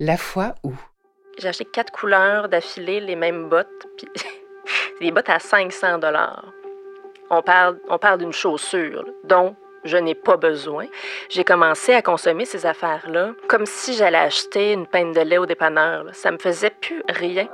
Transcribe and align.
La 0.00 0.16
fois 0.16 0.56
où? 0.64 0.72
J'ai 1.38 1.46
acheté 1.46 1.64
quatre 1.64 1.92
couleurs 1.92 2.48
d'affilée, 2.48 2.98
les 2.98 3.14
mêmes 3.14 3.48
bottes, 3.48 3.86
puis 3.96 4.08
des 5.00 5.12
bottes 5.12 5.30
à 5.30 5.38
500 5.38 5.98
dollars. 5.98 6.52
On 7.30 7.42
parle, 7.42 7.78
on 7.88 7.96
parle 7.96 8.18
d'une 8.18 8.32
chaussure 8.32 9.04
dont 9.22 9.54
je 9.84 9.96
n'ai 9.96 10.16
pas 10.16 10.36
besoin. 10.36 10.86
J'ai 11.28 11.44
commencé 11.44 11.94
à 11.94 12.02
consommer 12.02 12.44
ces 12.44 12.66
affaires-là 12.66 13.34
comme 13.48 13.66
si 13.66 13.94
j'allais 13.94 14.18
acheter 14.18 14.72
une 14.72 14.88
peine 14.88 15.12
de 15.12 15.20
lait 15.20 15.38
au 15.38 15.46
dépanneur. 15.46 16.02
là. 16.02 16.12
Ça 16.12 16.32
me 16.32 16.38
faisait 16.38 16.70
plus 16.70 17.02
rien. 17.08 17.46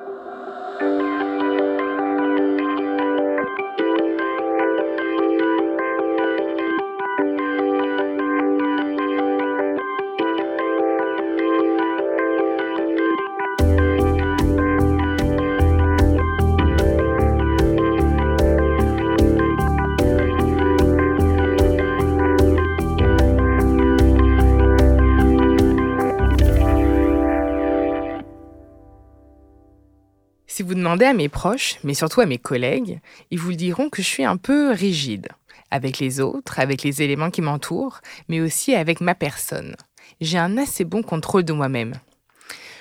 Demandez 30.90 31.04
à 31.04 31.12
mes 31.12 31.29
proches, 31.29 31.76
mais 31.85 31.94
surtout 31.94 32.20
à 32.20 32.27
mes 32.27 32.39
collègues, 32.39 32.98
ils 33.30 33.39
vous 33.39 33.53
diront 33.53 33.91
que 33.91 34.03
je 34.03 34.08
suis 34.08 34.25
un 34.25 34.36
peu 34.36 34.72
rigide. 34.72 35.28
Avec 35.70 36.00
les 36.00 36.19
autres, 36.19 36.58
avec 36.58 36.83
les 36.83 37.00
éléments 37.00 37.30
qui 37.30 37.42
m'entourent, 37.42 38.00
mais 38.28 38.41
aussi 38.41 38.75
avec 38.75 39.00
ma 39.00 39.14
personne. 39.14 39.77
J'ai 40.20 40.39
un 40.39 40.58
assez 40.58 40.84
bon 40.84 41.05
contrôle 41.05 41.44
de 41.44 41.53
moi-même. 41.53 41.94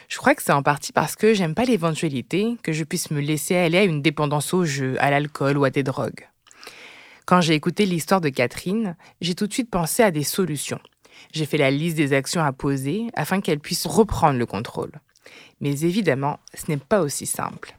Je 0.07 0.17
crois 0.17 0.33
que 0.33 0.41
c'est 0.41 0.51
en 0.51 0.63
partie 0.63 0.91
parce 0.91 1.15
que 1.15 1.35
j'aime 1.35 1.53
pas 1.53 1.65
l'éventualité 1.65 2.57
que 2.63 2.73
je 2.73 2.83
puisse 2.83 3.11
me 3.11 3.21
laisser 3.21 3.55
aller 3.55 3.77
à 3.77 3.83
une 3.83 4.01
dépendance 4.01 4.55
au 4.55 4.65
jeu, 4.65 4.95
à 4.99 5.11
l'alcool 5.11 5.59
ou 5.59 5.65
à 5.65 5.69
des 5.69 5.83
drogues. 5.83 6.27
Quand 7.27 7.41
j'ai 7.41 7.53
écouté 7.53 7.85
l'histoire 7.85 8.21
de 8.21 8.29
Catherine, 8.29 8.95
j'ai 9.21 9.35
tout 9.35 9.45
de 9.45 9.53
suite 9.53 9.69
pensé 9.69 10.01
à 10.01 10.09
des 10.09 10.23
solutions. 10.23 10.79
J'ai 11.31 11.45
fait 11.45 11.57
la 11.57 11.69
liste 11.69 11.97
des 11.97 12.13
actions 12.13 12.41
à 12.41 12.53
poser 12.53 13.11
afin 13.13 13.39
qu'elle 13.39 13.59
puisse 13.59 13.85
reprendre 13.85 14.39
le 14.39 14.47
contrôle. 14.47 14.93
Mais 15.61 15.81
évidemment, 15.81 16.39
ce 16.55 16.71
n'est 16.71 16.77
pas 16.77 17.01
aussi 17.01 17.27
simple. 17.27 17.75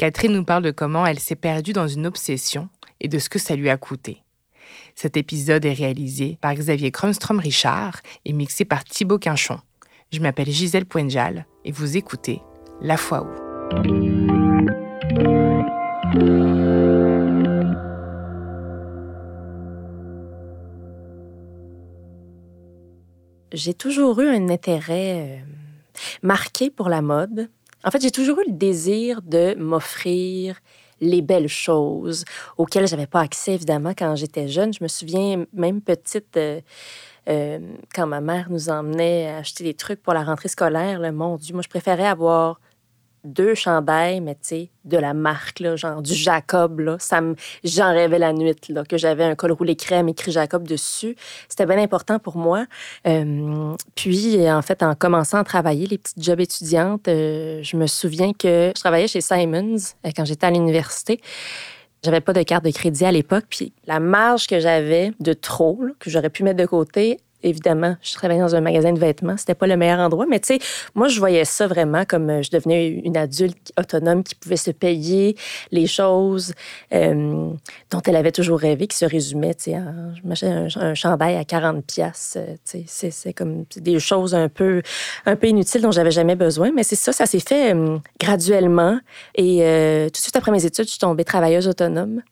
Catherine 0.00 0.32
nous 0.32 0.44
parle 0.44 0.62
de 0.62 0.70
comment 0.70 1.04
elle 1.04 1.18
s'est 1.18 1.36
perdue 1.36 1.74
dans 1.74 1.86
une 1.86 2.06
obsession 2.06 2.70
et 3.02 3.08
de 3.08 3.18
ce 3.18 3.28
que 3.28 3.38
ça 3.38 3.54
lui 3.54 3.68
a 3.68 3.76
coûté. 3.76 4.22
Cet 4.94 5.18
épisode 5.18 5.66
est 5.66 5.74
réalisé 5.74 6.38
par 6.40 6.54
Xavier 6.54 6.90
Cronstrom-Richard 6.90 8.00
et 8.24 8.32
mixé 8.32 8.64
par 8.64 8.82
Thibaut 8.82 9.18
Quinchon. 9.18 9.58
Je 10.10 10.20
m'appelle 10.20 10.50
Gisèle 10.50 10.86
Poenjal 10.86 11.44
et 11.66 11.70
vous 11.70 11.98
écoutez 11.98 12.40
La 12.80 12.96
fois 12.96 13.24
où. 13.24 13.28
J'ai 23.52 23.74
toujours 23.74 24.18
eu 24.22 24.28
un 24.28 24.48
intérêt 24.48 25.20
euh, 25.20 25.36
marqué 26.22 26.70
pour 26.70 26.88
la 26.88 27.02
mode. 27.02 27.50
En 27.84 27.90
fait, 27.90 28.02
j'ai 28.02 28.10
toujours 28.10 28.38
eu 28.40 28.44
le 28.46 28.52
désir 28.52 29.22
de 29.22 29.54
m'offrir 29.54 30.60
les 31.00 31.22
belles 31.22 31.48
choses 31.48 32.24
auxquelles 32.58 32.86
j'avais 32.86 33.06
pas 33.06 33.20
accès, 33.20 33.54
évidemment, 33.54 33.94
quand 33.96 34.16
j'étais 34.16 34.48
jeune. 34.48 34.72
Je 34.72 34.82
me 34.82 34.88
souviens, 34.88 35.44
même 35.54 35.80
petite, 35.80 36.36
euh, 36.36 36.60
euh, 37.28 37.58
quand 37.94 38.06
ma 38.06 38.20
mère 38.20 38.50
nous 38.50 38.68
emmenait 38.68 39.30
acheter 39.30 39.64
des 39.64 39.74
trucs 39.74 40.02
pour 40.02 40.12
la 40.12 40.22
rentrée 40.22 40.48
scolaire, 40.48 40.98
là, 40.98 41.10
mon 41.10 41.36
Dieu, 41.36 41.54
moi, 41.54 41.62
je 41.62 41.68
préférais 41.68 42.06
avoir 42.06 42.60
deux 43.24 43.54
chandails, 43.54 44.20
mais 44.20 44.36
de 44.84 44.96
la 44.96 45.14
marque, 45.14 45.60
là, 45.60 45.74
du 46.00 46.14
Jacob. 46.14 46.96
J'en 47.64 47.92
rêvais 47.92 48.18
la 48.18 48.32
nuit, 48.32 48.56
là, 48.68 48.84
que 48.84 48.96
j'avais 48.96 49.24
un 49.24 49.34
col 49.34 49.52
roulé 49.52 49.76
crème 49.76 50.08
écrit 50.08 50.32
Jacob 50.32 50.66
dessus. 50.66 51.16
C'était 51.48 51.66
bien 51.66 51.78
important 51.78 52.18
pour 52.18 52.36
moi. 52.36 52.66
Euh, 53.06 53.74
puis, 53.94 54.50
en 54.50 54.62
fait, 54.62 54.82
en 54.82 54.94
commençant 54.94 55.38
à 55.38 55.44
travailler, 55.44 55.86
les 55.86 55.98
petites 55.98 56.22
jobs 56.22 56.40
étudiantes, 56.40 57.08
euh, 57.08 57.60
je 57.62 57.76
me 57.76 57.86
souviens 57.86 58.32
que 58.32 58.72
je 58.74 58.80
travaillais 58.80 59.08
chez 59.08 59.20
Simons 59.20 59.76
euh, 60.06 60.10
quand 60.16 60.24
j'étais 60.24 60.46
à 60.46 60.50
l'université. 60.50 61.20
J'avais 62.02 62.22
pas 62.22 62.32
de 62.32 62.42
carte 62.42 62.64
de 62.64 62.70
crédit 62.70 63.04
à 63.04 63.12
l'époque, 63.12 63.44
puis 63.50 63.74
la 63.86 64.00
marge 64.00 64.46
que 64.46 64.58
j'avais 64.58 65.12
de 65.20 65.34
trop, 65.34 65.78
que 65.98 66.08
j'aurais 66.08 66.30
pu 66.30 66.44
mettre 66.44 66.58
de 66.58 66.66
côté, 66.66 67.18
évidemment, 67.42 67.96
je 68.02 68.12
travaillais 68.14 68.40
dans 68.40 68.54
un 68.54 68.60
magasin 68.60 68.92
de 68.92 68.98
vêtements, 68.98 69.36
c'était 69.36 69.54
pas 69.54 69.66
le 69.66 69.76
meilleur 69.76 69.98
endroit, 70.00 70.26
mais 70.28 70.40
tu 70.40 70.54
sais, 70.54 70.58
moi, 70.94 71.08
je 71.08 71.18
voyais 71.18 71.44
ça 71.44 71.66
vraiment 71.66 72.04
comme 72.04 72.30
euh, 72.30 72.42
je 72.42 72.50
devenais 72.50 72.88
une 72.88 73.16
adulte 73.16 73.72
autonome 73.78 74.22
qui 74.24 74.34
pouvait 74.34 74.56
se 74.56 74.70
payer 74.70 75.36
les 75.70 75.86
choses 75.86 76.52
euh, 76.92 77.50
dont 77.90 78.00
elle 78.06 78.16
avait 78.16 78.32
toujours 78.32 78.58
rêvé, 78.58 78.86
qui 78.86 78.96
se 78.96 79.04
résumaient, 79.04 79.54
tu 79.54 79.70
sais, 79.72 79.78
je 80.22 80.28
m'achetais 80.28 80.46
un, 80.48 80.68
un 80.76 80.94
chandail 80.94 81.36
à 81.36 81.44
40 81.44 81.84
pièces, 81.84 82.38
tu 82.70 82.82
sais, 82.86 83.10
c'est- 83.10 83.32
comme 83.32 83.64
des 83.76 83.98
choses 84.00 84.34
un 84.34 84.48
peu, 84.48 84.82
un 85.26 85.36
peu 85.36 85.46
inutiles 85.46 85.82
dont 85.82 85.92
j'avais 85.92 86.10
jamais 86.10 86.34
besoin, 86.36 86.70
mais 86.74 86.82
c'est 86.82 86.96
ça, 86.96 87.12
ça 87.12 87.26
s'est 87.26 87.40
fait 87.40 87.74
euh, 87.74 87.98
graduellement. 88.20 88.98
Et 89.34 89.58
euh, 89.62 90.06
tout 90.06 90.12
de 90.12 90.16
suite 90.18 90.36
après 90.36 90.50
mes 90.52 90.64
études, 90.64 90.84
je 90.86 90.90
suis 90.90 90.98
tombée 90.98 91.24
travailleuse 91.24 91.68
autonome. 91.68 92.22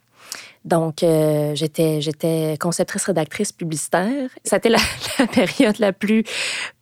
Donc, 0.68 1.02
euh, 1.02 1.54
j'étais, 1.54 2.02
j'étais 2.02 2.56
conceptrice 2.60 3.04
rédactrice 3.04 3.52
publicitaire. 3.52 4.28
C'était 4.44 4.68
la, 4.68 4.78
la 5.18 5.26
période 5.26 5.78
la 5.78 5.94
plus 5.94 6.24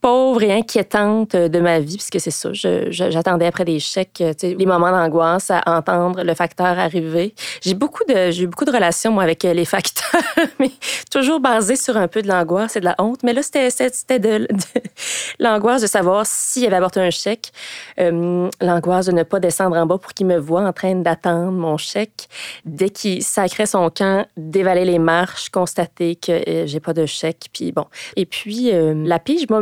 pauvre 0.06 0.40
et 0.44 0.52
inquiétante 0.52 1.34
de 1.34 1.58
ma 1.58 1.80
vie, 1.80 1.96
puisque 1.96 2.20
c'est 2.20 2.30
ça. 2.30 2.50
j'attendais 2.52 3.46
après 3.46 3.64
des 3.64 3.80
chèques, 3.80 4.20
euh, 4.20 4.32
les 4.40 4.64
moments 4.64 4.92
d'angoisse 4.92 5.50
à 5.50 5.64
entendre 5.66 6.22
le 6.22 6.32
facteur 6.34 6.78
arriver. 6.78 7.34
J'ai 7.60 7.74
beaucoup 7.74 8.04
de, 8.08 8.30
j'ai 8.30 8.44
eu 8.44 8.46
beaucoup 8.46 8.64
de 8.64 8.70
relations, 8.70 9.10
moi, 9.10 9.24
avec 9.24 9.44
euh, 9.44 9.52
les 9.52 9.64
facteurs, 9.64 10.22
mais 10.60 10.70
toujours 11.10 11.40
basées 11.40 11.74
sur 11.74 11.96
un 11.96 12.06
peu 12.06 12.22
de 12.22 12.28
l'angoisse 12.28 12.76
et 12.76 12.80
de 12.80 12.84
la 12.84 12.94
honte. 12.98 13.24
Mais 13.24 13.32
là, 13.32 13.42
c'était, 13.42 13.68
c'était 13.68 14.20
de, 14.20 14.46
l'angoisse 15.40 15.82
de 15.82 15.88
savoir 15.88 16.24
s'il 16.24 16.66
avait 16.66 16.76
apporté 16.76 17.00
un 17.00 17.10
chèque, 17.10 17.50
euh, 17.98 18.48
l'angoisse 18.60 19.06
de 19.06 19.12
ne 19.12 19.24
pas 19.24 19.40
descendre 19.40 19.76
en 19.76 19.86
bas 19.86 19.98
pour 19.98 20.12
qu'il 20.14 20.26
me 20.26 20.38
voie 20.38 20.60
en 20.60 20.72
train 20.72 20.94
d'attendre 20.94 21.50
mon 21.50 21.76
chèque. 21.78 22.28
Dès 22.64 22.90
qu'il 22.90 23.24
sacrait 23.24 23.66
son 23.66 23.90
camp, 23.90 24.24
dévaler 24.36 24.84
les 24.84 25.00
marches, 25.00 25.48
constater 25.48 26.14
que 26.14 26.48
euh, 26.48 26.66
j'ai 26.66 26.78
pas 26.78 26.92
de 26.92 27.06
chèque, 27.06 27.46
puis 27.52 27.72
bon. 27.72 27.86
Et 28.14 28.24
puis, 28.24 28.72
euh, 28.72 28.94
la 29.04 29.18
pige 29.18 29.48
m'a 29.50 29.60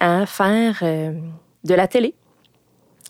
à 0.00 0.26
faire 0.26 0.78
euh, 0.82 1.12
de 1.64 1.74
la 1.74 1.86
télé, 1.86 2.14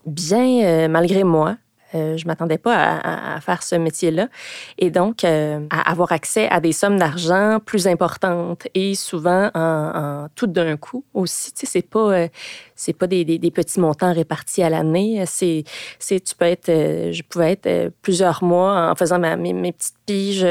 bien 0.04 0.64
euh, 0.64 0.88
malgré 0.88 1.24
moi. 1.24 1.56
Euh, 1.94 2.16
je 2.16 2.26
m'attendais 2.26 2.58
pas 2.58 2.74
à, 2.74 3.40
faire 3.40 3.62
ce 3.62 3.76
métier-là. 3.76 4.28
Et 4.76 4.90
donc, 4.90 5.22
à 5.22 5.60
avoir 5.88 6.10
accès 6.10 6.48
à 6.48 6.60
des 6.60 6.72
sommes 6.72 6.98
d'argent 6.98 7.58
plus 7.64 7.86
importantes 7.86 8.66
et 8.74 8.96
souvent 8.96 9.50
en, 9.54 10.26
tout 10.34 10.48
d'un 10.48 10.76
coup 10.76 11.04
aussi. 11.14 11.52
Tu 11.52 11.60
sais, 11.60 11.66
c'est 11.66 11.88
pas, 11.88 12.26
c'est 12.74 12.92
pas 12.92 13.06
des, 13.06 13.24
petits 13.54 13.78
montants 13.78 14.12
répartis 14.12 14.64
à 14.64 14.68
l'année. 14.68 15.22
C'est, 15.26 15.64
tu 16.00 16.34
peux 16.36 16.44
être, 16.44 16.66
je 16.66 17.22
pouvais 17.22 17.52
être 17.52 17.92
plusieurs 18.02 18.42
mois 18.42 18.90
en 18.90 18.96
faisant 18.96 19.20
mes, 19.20 19.52
mes 19.52 19.72
petites 19.72 19.94
piges 20.04 20.46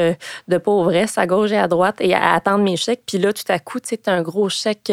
de 0.48 0.58
pauvresse 0.58 1.18
à 1.18 1.28
gauche 1.28 1.52
et 1.52 1.58
à 1.58 1.68
droite 1.68 1.98
et 2.00 2.14
à, 2.16 2.34
attendre 2.34 2.64
mes 2.64 2.78
chèques. 2.78 3.04
Puis 3.06 3.18
là, 3.18 3.34
tout 3.34 3.44
à 3.50 3.60
coup, 3.60 3.82
tu 3.82 3.98
t'as 3.98 4.14
un 4.14 4.22
gros 4.22 4.48
chèque 4.48 4.90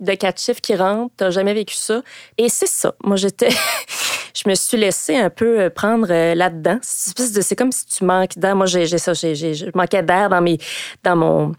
de 0.00 0.14
quatre 0.14 0.40
chiffres 0.40 0.60
qui 0.60 0.74
rentre. 0.74 1.12
T'as 1.16 1.30
jamais 1.30 1.54
vécu 1.54 1.74
ça. 1.74 2.02
Et 2.38 2.48
c'est 2.48 2.68
ça. 2.68 2.94
Moi, 3.04 3.16
j'étais... 3.16 3.48
je 4.34 4.48
me 4.48 4.54
suis 4.54 4.76
laissée 4.76 5.16
un 5.16 5.30
peu 5.30 5.60
euh, 5.60 5.70
prendre 5.70 6.08
euh, 6.10 6.34
là-dedans. 6.34 6.78
C'est, 6.82 7.56
comme 7.56 7.72
si 7.72 7.86
tu 7.86 8.04
manques 8.04 8.38
d'air. 8.38 8.56
Moi, 8.56 8.66
j'ai, 8.66 8.86
ça. 8.98 9.12
Je 9.14 9.70
manquais 9.74 10.02
d'air 10.02 10.28
dans, 10.28 10.44
dans 11.02 11.16
mon 11.16 11.52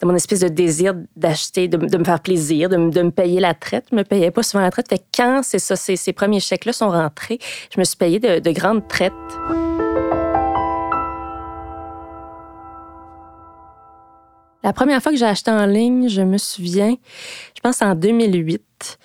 dans 0.00 0.08
mon 0.08 0.14
espèce 0.14 0.40
de 0.40 0.48
désir 0.48 0.94
d'acheter, 1.14 1.68
de, 1.68 1.76
me 1.76 2.04
faire 2.04 2.20
plaisir, 2.20 2.70
de, 2.70 2.76
me- 2.78 3.10
payer 3.10 3.38
la 3.38 3.52
traite. 3.52 3.84
Je 3.90 3.96
me 3.96 4.02
payais 4.02 4.30
pas 4.30 4.42
souvent 4.42 4.62
la 4.62 4.70
traite. 4.70 4.88
Fait 4.88 4.98
que 4.98 5.04
quand 5.14 5.42
ça, 5.42 5.76
ces, 5.76 5.96
ces 5.96 6.12
premiers 6.14 6.40
chèques-là 6.40 6.72
sont 6.72 6.88
rentrés, 6.88 7.38
je 7.74 7.78
me 7.78 7.84
suis 7.84 7.96
payée 7.96 8.18
de 8.18 8.50
grandes 8.50 8.88
traites. 8.88 9.12
La 14.62 14.72
première 14.74 15.02
fois 15.02 15.12
que 15.12 15.18
j'ai 15.18 15.26
acheté 15.26 15.50
en 15.50 15.64
ligne, 15.64 16.08
je 16.08 16.20
me 16.20 16.36
souviens, 16.36 16.94
je 17.54 17.60
pense 17.62 17.80
en 17.80 17.94
2008. 17.94 18.98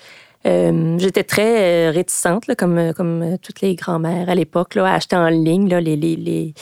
Euh, 0.45 0.99
J'étais 0.99 1.23
très 1.23 1.87
euh, 1.87 1.91
réticente, 1.91 2.43
comme, 2.55 2.93
comme 2.93 3.21
euh, 3.23 3.37
toutes 3.41 3.61
les 3.61 3.75
grand-mères 3.75 4.29
à 4.29 4.35
l'époque, 4.35 4.75
à 4.77 4.93
acheter 4.93 5.15
en 5.15 5.29
ligne 5.29 5.73
les, 5.77 5.95
les, 5.95 6.15
les, 6.15 6.53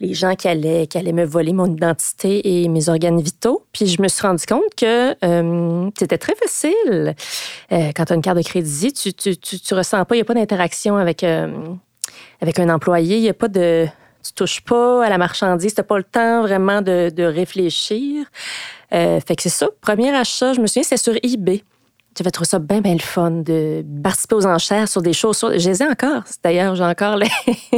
les 0.00 0.14
gens 0.14 0.34
qui 0.34 0.48
allaient, 0.48 0.86
qui 0.86 0.96
allaient 0.96 1.12
me 1.12 1.24
voler 1.24 1.52
mon 1.52 1.66
identité 1.66 2.62
et 2.62 2.68
mes 2.68 2.88
organes 2.88 3.20
vitaux. 3.20 3.66
Puis 3.72 3.86
je 3.86 4.00
me 4.00 4.08
suis 4.08 4.22
rendu 4.22 4.44
compte 4.46 4.74
que 4.74 5.14
c'était 5.98 6.18
très 6.18 6.34
facile. 6.34 7.14
Quand 7.70 8.04
tu 8.06 8.12
as 8.12 8.16
une 8.16 8.22
carte 8.22 8.38
de 8.38 8.42
crédit, 8.42 8.92
tu, 8.92 9.12
tu, 9.12 9.36
tu, 9.36 9.60
tu 9.60 9.74
ressens 9.74 10.04
pas, 10.06 10.14
il 10.14 10.18
n'y 10.18 10.22
a 10.22 10.24
pas 10.24 10.34
d'interaction 10.34 10.96
avec, 10.96 11.22
avec 11.22 12.58
un 12.58 12.68
employé, 12.70 13.18
il 13.18 13.22
n'y 13.22 13.28
a 13.28 13.34
pas 13.34 13.48
de. 13.48 13.86
Tu 14.22 14.32
touches 14.32 14.60
pas 14.60 15.04
à 15.04 15.08
la 15.08 15.18
marchandise, 15.18 15.74
tu 15.74 15.80
n'as 15.80 15.84
pas 15.84 15.98
le 15.98 16.04
temps 16.04 16.42
vraiment 16.42 16.82
de, 16.82 17.10
de 17.10 17.22
réfléchir. 17.22 18.26
Euh, 18.92 19.20
fait 19.20 19.36
que 19.36 19.42
c'est 19.42 19.48
ça. 19.48 19.68
Premier 19.80 20.10
achat, 20.14 20.52
je 20.52 20.60
me 20.60 20.66
souviens, 20.66 20.82
c'est 20.82 20.96
sur 20.96 21.14
eBay. 21.22 21.62
J'avais 22.18 22.30
trouvé 22.30 22.46
ça 22.46 22.58
bien, 22.58 22.80
bien 22.80 22.94
le 22.94 23.00
fun 23.00 23.30
de 23.30 23.84
participer 24.02 24.34
aux 24.34 24.46
enchères 24.46 24.88
sur 24.88 25.00
des 25.00 25.12
chaussures. 25.12 25.58
Je 25.58 25.70
les 25.70 25.82
ai 25.82 25.86
encore. 25.86 26.22
D'ailleurs, 26.42 26.74
j'ai 26.74 26.84
encore 26.84 27.18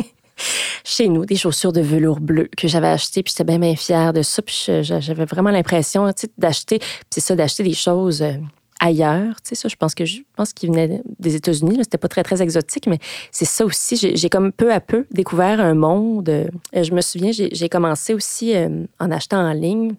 chez 0.84 1.08
nous 1.08 1.26
des 1.26 1.36
chaussures 1.36 1.72
de 1.72 1.80
velours 1.80 2.20
bleu 2.20 2.48
que 2.56 2.66
j'avais 2.66 2.88
achetées, 2.88 3.22
puis 3.22 3.32
j'étais 3.32 3.44
bien, 3.44 3.58
bien 3.58 3.76
fière 3.76 4.12
de 4.12 4.22
ça. 4.22 4.42
Puis 4.42 4.66
j'avais 4.80 5.26
vraiment 5.26 5.50
l'impression 5.50 6.10
d'acheter, 6.38 6.80
c'est 7.10 7.20
ça, 7.20 7.36
d'acheter 7.36 7.62
des 7.62 7.74
choses 7.74 8.22
euh, 8.22 8.32
ailleurs. 8.82 9.40
Tu 9.42 9.50
sais, 9.50 9.54
ça, 9.54 9.68
je 9.68 9.76
pense 9.76 9.94
que 9.94 10.04
je 10.04 10.20
pense 10.36 10.52
qu'il 10.52 10.70
venait 10.70 11.02
des 11.18 11.36
États-Unis. 11.36 11.78
C'était 11.82 11.98
pas 11.98 12.08
très, 12.08 12.22
très 12.22 12.42
exotique, 12.42 12.86
mais 12.86 12.98
c'est 13.30 13.44
ça 13.44 13.64
aussi. 13.64 13.96
J'ai 13.96 14.28
comme 14.28 14.52
peu 14.52 14.72
à 14.72 14.80
peu 14.80 15.06
découvert 15.10 15.60
un 15.60 15.74
monde. 15.74 16.28
Euh, 16.28 16.48
je 16.74 16.92
me 16.92 17.00
souviens, 17.00 17.30
j'ai 17.32 17.68
commencé 17.68 18.14
aussi 18.14 18.54
euh, 18.54 18.84
en 19.00 19.10
achetant 19.10 19.38
en 19.38 19.52
ligne 19.52 19.94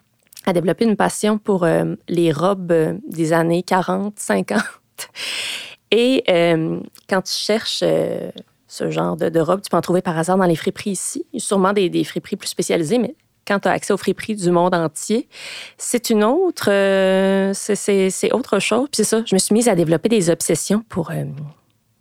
à 0.45 0.53
développer 0.53 0.83
une 0.83 0.97
passion 0.97 1.37
pour 1.37 1.65
les 2.09 2.31
robes 2.33 2.99
des 3.07 3.31
années 3.31 3.63
40, 3.63 4.15
50. 4.19 4.59
Et 5.91 6.23
quand 7.07 7.21
tu 7.21 7.33
cherches 7.33 7.81
ce 8.73 8.89
genre 8.89 9.15
de, 9.15 9.39
robe. 9.39 9.61
Tu 9.61 9.69
peux 9.69 9.77
en 9.77 9.81
trouver 9.81 10.01
par 10.01 10.17
hasard 10.17 10.37
dans 10.37 10.45
les 10.45 10.55
friperies 10.55 10.91
ici. 10.91 11.25
Sûrement 11.37 11.73
des, 11.73 11.89
des 11.89 12.03
friperies 12.03 12.37
plus 12.37 12.47
spécialisées, 12.47 12.97
mais 12.97 13.15
quand 13.47 13.59
tu 13.59 13.67
as 13.67 13.71
accès 13.71 13.93
aux 13.93 13.97
friperies 13.97 14.35
du 14.35 14.51
monde 14.51 14.73
entier, 14.73 15.27
c'est 15.77 16.09
une 16.09 16.23
autre, 16.23 16.69
euh, 16.69 17.51
c'est 17.53 18.33
autre 18.33 18.59
chose. 18.59 18.87
Puis 18.91 19.03
ça, 19.03 19.21
je 19.25 19.35
me 19.35 19.39
suis 19.39 19.53
mise 19.53 19.67
à 19.67 19.75
développer 19.75 20.09
des 20.09 20.29
obsessions 20.29 20.83
pour 20.89 21.11
euh, 21.11 21.25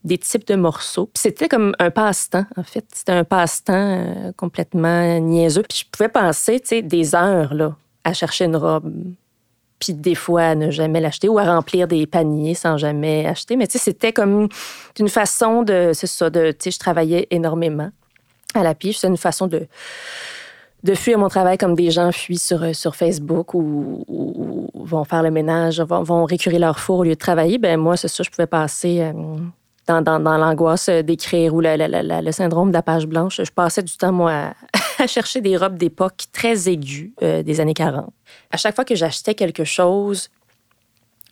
des 0.04 0.18
types 0.18 0.46
de 0.46 0.54
morceaux. 0.54 1.06
Puis 1.06 1.22
c'était 1.22 1.48
comme 1.48 1.74
un 1.78 1.90
passe-temps, 1.90 2.46
en 2.56 2.62
fait. 2.62 2.84
C'était 2.92 3.12
un 3.12 3.24
passe-temps 3.24 3.72
euh, 3.74 4.32
complètement 4.36 5.18
niaiseux. 5.20 5.64
Puis 5.68 5.84
je 5.84 5.90
pouvais 5.90 6.08
passer, 6.08 6.60
tu 6.60 6.82
des 6.82 7.14
heures, 7.14 7.54
là, 7.54 7.76
à 8.04 8.12
chercher 8.12 8.44
une 8.44 8.56
robe 8.56 8.92
puis 9.82 9.94
des 9.94 10.14
fois 10.14 10.42
à 10.42 10.54
ne 10.54 10.70
jamais 10.70 11.00
l'acheter 11.00 11.28
ou 11.28 11.40
à 11.40 11.44
remplir 11.44 11.88
des 11.88 12.06
paniers 12.06 12.54
sans 12.54 12.76
jamais 12.76 13.26
acheter. 13.26 13.56
Mais 13.56 13.66
tu 13.66 13.72
sais, 13.72 13.78
c'était 13.78 14.12
comme 14.12 14.48
une 15.00 15.08
façon 15.08 15.64
de, 15.64 15.90
c'est 15.92 16.06
ça, 16.06 16.30
de, 16.30 16.54
je 16.64 16.78
travaillais 16.78 17.26
énormément 17.32 17.90
à 18.54 18.62
la 18.62 18.76
pige. 18.76 18.98
C'est 18.98 19.08
une 19.08 19.16
façon 19.16 19.48
de, 19.48 19.66
de 20.82 20.94
fuir 20.94 21.18
mon 21.18 21.28
travail 21.28 21.58
comme 21.58 21.74
des 21.74 21.90
gens 21.90 22.10
fuient 22.12 22.38
sur, 22.38 22.74
sur 22.74 22.96
Facebook 22.96 23.54
ou, 23.54 24.04
vont 24.74 25.04
faire 25.04 25.22
le 25.22 25.30
ménage, 25.30 25.80
vont, 25.80 26.02
vont, 26.02 26.24
récurer 26.24 26.58
leur 26.58 26.78
four 26.78 27.00
au 27.00 27.04
lieu 27.04 27.14
de 27.14 27.18
travailler. 27.18 27.58
Ben 27.58 27.78
moi, 27.78 27.96
c'est 27.96 28.08
ça, 28.08 28.22
je 28.22 28.30
pouvais 28.30 28.48
passer 28.48 29.00
euh, 29.00 29.12
dans, 29.86 30.02
dans, 30.02 30.18
dans 30.18 30.36
l'angoisse 30.36 30.88
d'écrire 30.88 31.54
ou 31.54 31.60
le 31.60 32.32
syndrome 32.32 32.68
de 32.68 32.74
la 32.74 32.82
page 32.82 33.06
blanche. 33.06 33.40
Je 33.42 33.50
passais 33.50 33.82
du 33.82 33.96
temps, 33.96 34.12
moi, 34.12 34.54
à 34.98 35.06
chercher 35.06 35.40
des 35.40 35.56
robes 35.56 35.76
d'époque 35.76 36.24
très 36.32 36.68
aiguës 36.68 37.10
euh, 37.22 37.42
des 37.42 37.60
années 37.60 37.74
40. 37.74 38.12
À 38.50 38.56
chaque 38.56 38.74
fois 38.74 38.84
que 38.84 38.94
j'achetais 38.94 39.34
quelque 39.34 39.64
chose 39.64 40.30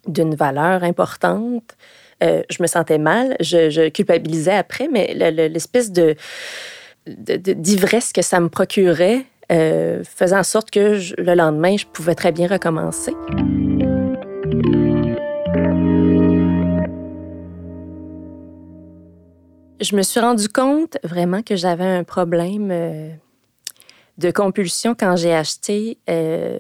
d'une 0.07 0.35
valeur 0.35 0.83
importante, 0.85 1.77
euh, 2.23 2.43
je 2.51 2.63
me 2.63 2.67
sentais 2.67 2.99
mal, 2.99 3.37
je, 3.41 3.89
culpabilisais 3.89 4.55
après, 4.55 4.89
mais 4.89 5.15
l'espèce 5.49 5.91
de, 5.91 6.17
d'ivresse 7.07 8.13
que 8.13 8.23
ça 8.23 8.41
me 8.41 8.49
procurait 8.49 9.25
euh, 9.51 10.03
faisait 10.05 10.37
en 10.37 10.43
sorte 10.43 10.71
que 10.71 10.99
le 11.21 11.35
lendemain, 11.35 11.77
je 11.77 11.87
pouvais 11.87 12.15
très 12.15 12.33
bien 12.33 12.47
recommencer. 12.47 13.13
Je 19.81 19.97
me 19.97 20.03
suis 20.03 20.21
rendu 20.21 20.49
compte 20.49 20.99
vraiment 21.03 21.43
que 21.43 21.57
j'avais 21.57 21.87
un 21.87 22.05
problème 22.05 22.71
de 24.21 24.31
compulsion 24.31 24.95
quand 24.95 25.17
j'ai 25.17 25.35
acheté 25.35 25.99
euh, 26.09 26.59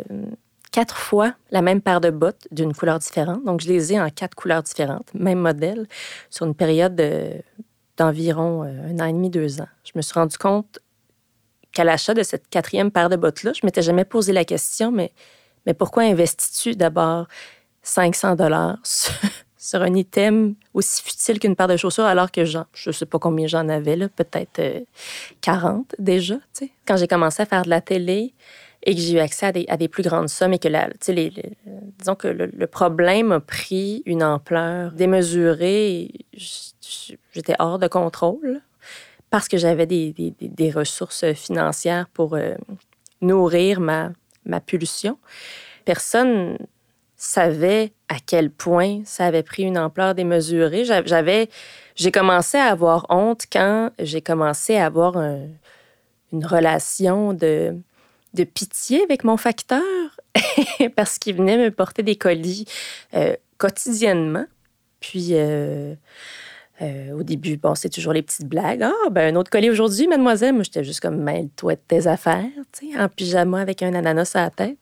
quatre 0.72 0.96
fois 0.96 1.34
la 1.50 1.60
même 1.60 1.82
paire 1.82 2.00
de 2.00 2.10
bottes 2.10 2.48
d'une 2.50 2.72
couleur 2.72 2.98
différente. 2.98 3.44
Donc, 3.44 3.60
je 3.60 3.68
les 3.68 3.92
ai 3.92 4.00
en 4.00 4.08
quatre 4.08 4.34
couleurs 4.34 4.62
différentes, 4.62 5.12
même 5.14 5.40
modèle, 5.40 5.86
sur 6.30 6.46
une 6.46 6.54
période 6.54 7.00
d'environ 7.96 8.64
euh, 8.64 8.90
un 8.90 8.98
an 9.00 9.04
et 9.04 9.12
demi, 9.12 9.28
deux 9.28 9.60
ans. 9.60 9.68
Je 9.84 9.92
me 9.94 10.02
suis 10.02 10.14
rendu 10.14 10.38
compte 10.38 10.78
qu'à 11.72 11.84
l'achat 11.84 12.14
de 12.14 12.22
cette 12.22 12.48
quatrième 12.48 12.90
paire 12.90 13.08
de 13.08 13.16
bottes-là, 13.16 13.52
je 13.52 13.64
m'étais 13.64 13.82
jamais 13.82 14.04
posé 14.04 14.32
la 14.32 14.44
question, 14.44 14.90
mais, 14.90 15.12
mais 15.66 15.74
pourquoi 15.74 16.04
investis-tu 16.04 16.74
d'abord 16.76 17.26
500 17.82 18.36
dollars 18.36 18.78
sur 19.60 19.82
un 19.82 19.94
item 19.94 20.54
aussi 20.72 21.02
futile 21.02 21.38
qu'une 21.38 21.54
paire 21.54 21.68
de 21.68 21.76
chaussures, 21.76 22.04
alors 22.04 22.30
que 22.30 22.44
je 22.44 22.58
ne 22.58 22.92
sais 22.92 23.06
pas 23.06 23.18
combien 23.18 23.46
j'en 23.46 23.68
avais, 23.68 23.96
peut-être 24.08 24.84
40 25.42 25.92
euh, 25.92 25.96
déjà. 25.98 26.36
Quand 26.86 26.96
j'ai 26.96 27.06
commencé 27.06 27.42
à 27.42 27.46
faire 27.46 27.62
de 27.62 27.70
la 27.70 27.80
télé 27.80 28.34
et 28.82 28.94
que 28.94 29.00
j'ai 29.00 29.16
eu 29.16 29.18
accès 29.18 29.52
à 29.68 29.76
des, 29.76 29.88
plus 29.88 30.02
grandes 30.02 30.30
sommes 30.30 30.54
et 30.54 30.58
que 30.58 30.68
les, 30.68 31.32
disons 31.98 32.14
que 32.14 32.28
le, 32.28 32.66
problème 32.66 33.32
a 33.32 33.40
pris 33.40 34.02
une 34.06 34.22
ampleur 34.22 34.92
démesurée, 34.92 36.10
j'étais 36.32 37.54
hors 37.58 37.78
de 37.78 37.86
contrôle 37.86 38.62
parce 39.30 39.48
que 39.48 39.56
j'avais 39.56 39.86
des, 39.86 40.72
ressources 40.74 41.32
financières 41.32 42.08
pour 42.12 42.34
euh, 42.34 42.54
nourrir 43.20 43.80
ma, 43.80 44.10
ma 44.44 44.60
pulsion. 44.60 45.18
Personne 45.84 46.58
savait 47.16 47.92
à 48.08 48.16
quel 48.24 48.50
point 48.50 49.02
ça 49.04 49.26
avait 49.26 49.42
pris 49.42 49.62
une 49.62 49.78
ampleur 49.78 50.14
démesurée. 50.14 50.84
J'avais, 50.84 51.48
j'ai 51.94 52.10
commencé 52.10 52.56
à 52.56 52.66
avoir 52.66 53.06
honte 53.08 53.44
quand 53.52 53.90
j'ai 53.98 54.22
commencé 54.22 54.76
à 54.76 54.86
avoir 54.86 55.16
une 55.16 56.46
relation 56.46 57.32
de, 57.32 57.76
de 58.34 58.44
pitié 58.44 59.02
avec 59.02 59.24
mon 59.24 59.36
facteur 59.36 59.82
parce 60.96 61.18
qu'il 61.18 61.36
venait 61.36 61.58
me 61.58 61.70
porter 61.70 62.02
des 62.02 62.16
colis 62.16 62.64
euh, 63.14 63.34
quotidiennement. 63.58 64.46
Puis 65.00 65.28
euh, 65.32 65.94
euh, 66.82 67.12
au 67.12 67.22
début, 67.22 67.56
bon, 67.56 67.74
c'est 67.74 67.90
toujours 67.90 68.12
les 68.12 68.22
petites 68.22 68.46
blagues. 68.46 68.82
Ah, 68.82 69.10
ben 69.10 69.34
un 69.34 69.38
autre 69.38 69.50
colis 69.50 69.70
aujourd'hui, 69.70 70.08
mademoiselle. 70.08 70.54
Moi, 70.54 70.62
j'étais 70.62 70.84
juste 70.84 71.00
comme, 71.00 71.16
mêle-toi 71.16 71.74
de 71.74 71.80
tes 71.86 72.06
affaires, 72.06 72.46
tu 72.72 72.90
sais, 72.90 72.98
en 72.98 73.08
pyjama 73.08 73.60
avec 73.60 73.82
un 73.82 73.94
ananas 73.94 74.32
à 74.34 74.42
la 74.44 74.50
tête. 74.50 74.78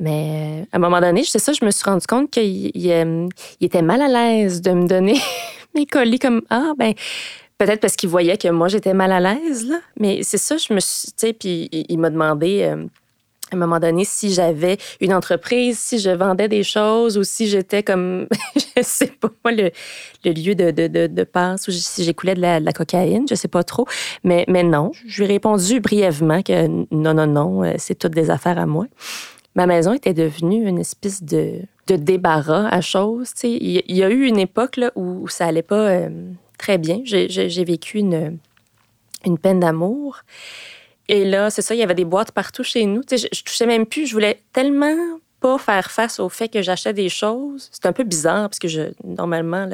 Mais 0.00 0.62
euh, 0.62 0.64
à 0.72 0.76
un 0.76 0.78
moment 0.78 1.00
donné, 1.00 1.24
ça, 1.24 1.52
je 1.52 1.64
me 1.64 1.70
suis 1.70 1.84
rendu 1.84 2.06
compte 2.06 2.30
qu'il 2.30 2.70
il, 2.74 3.28
était 3.60 3.82
mal 3.82 4.00
à 4.00 4.08
l'aise 4.08 4.62
de 4.62 4.70
me 4.70 4.86
donner 4.86 5.18
mes 5.74 5.86
colis 5.86 6.18
comme 6.18 6.42
Ah, 6.50 6.72
ben, 6.78 6.94
peut-être 7.58 7.80
parce 7.80 7.96
qu'il 7.96 8.08
voyait 8.08 8.38
que 8.38 8.48
moi, 8.48 8.68
j'étais 8.68 8.94
mal 8.94 9.12
à 9.12 9.20
l'aise, 9.20 9.66
là. 9.66 9.80
Mais 9.98 10.22
c'est 10.22 10.38
ça, 10.38 10.56
je 10.56 10.72
me 10.72 10.80
suis. 10.80 11.08
Tu 11.08 11.12
sais, 11.16 11.32
puis 11.32 11.68
il, 11.72 11.98
m'a 11.98 12.10
demandé. 12.10 12.62
Euh, 12.62 12.86
à 13.50 13.56
un 13.56 13.58
moment 13.58 13.80
donné, 13.80 14.04
si 14.04 14.32
j'avais 14.32 14.76
une 15.00 15.14
entreprise, 15.14 15.78
si 15.78 15.98
je 15.98 16.10
vendais 16.10 16.48
des 16.48 16.62
choses 16.62 17.16
ou 17.16 17.24
si 17.24 17.48
j'étais 17.48 17.82
comme, 17.82 18.26
je 18.76 18.82
sais 18.82 19.06
pas 19.06 19.30
moi, 19.44 19.52
le, 19.52 19.70
lieu 20.24 20.54
de, 20.54 20.70
de, 20.70 21.06
de, 21.06 21.24
passe 21.24 21.68
ou 21.68 21.72
si 21.72 22.04
j'écoulais 22.04 22.34
de 22.34 22.40
la, 22.40 22.60
de 22.60 22.64
la, 22.64 22.72
cocaïne, 22.72 23.26
je 23.28 23.34
sais 23.34 23.48
pas 23.48 23.64
trop. 23.64 23.86
Mais, 24.24 24.44
mais 24.48 24.62
non, 24.62 24.92
je 25.06 25.22
lui 25.22 25.30
ai 25.30 25.34
répondu 25.34 25.80
brièvement 25.80 26.42
que 26.42 26.66
non, 26.90 27.14
non, 27.14 27.26
non, 27.26 27.64
euh, 27.64 27.74
c'est 27.78 27.98
toutes 27.98 28.14
des 28.14 28.30
affaires 28.30 28.58
à 28.58 28.66
moi 28.66 28.86
ma 29.58 29.66
maison 29.66 29.92
était 29.92 30.14
devenue 30.14 30.68
une 30.68 30.78
espèce 30.78 31.20
de, 31.20 31.62
débarras 31.88 32.68
à 32.68 32.80
choses. 32.80 33.32
Il 33.42 33.82
y, 33.88 34.04
a 34.04 34.08
eu 34.08 34.24
une 34.24 34.38
époque 34.38 34.76
là, 34.76 34.92
où 34.94 35.26
ça 35.26 35.46
allait 35.46 35.62
pas 35.62 35.88
euh, 35.88 36.30
très 36.58 36.78
bien. 36.78 37.00
J'ai 37.04 37.64
vécu 37.64 37.98
une, 37.98 38.38
une 39.24 39.36
peine 39.36 39.58
d'amour. 39.58 40.20
Et 41.08 41.24
là, 41.24 41.50
c'est 41.50 41.62
ça, 41.62 41.74
il 41.74 41.78
y 41.78 41.82
avait 41.82 41.94
des 41.94 42.04
boîtes 42.04 42.32
partout 42.32 42.62
chez 42.62 42.84
nous. 42.84 43.02
Je, 43.10 43.16
je, 43.16 43.42
touchais 43.42 43.66
même 43.66 43.86
plus. 43.86 44.06
Je 44.06 44.12
voulais 44.12 44.42
tellement 44.52 45.18
pas 45.40 45.58
faire 45.58 45.90
face 45.90 46.20
au 46.20 46.28
fait 46.28 46.48
que 46.48 46.62
j'achetais 46.62 46.92
des 46.92 47.08
choses. 47.08 47.68
C'est 47.72 47.86
un 47.86 47.92
peu 47.92 48.04
bizarre 48.04 48.48
parce 48.48 48.58
que 48.58 48.68
je, 48.68 48.82
normalement, 49.04 49.66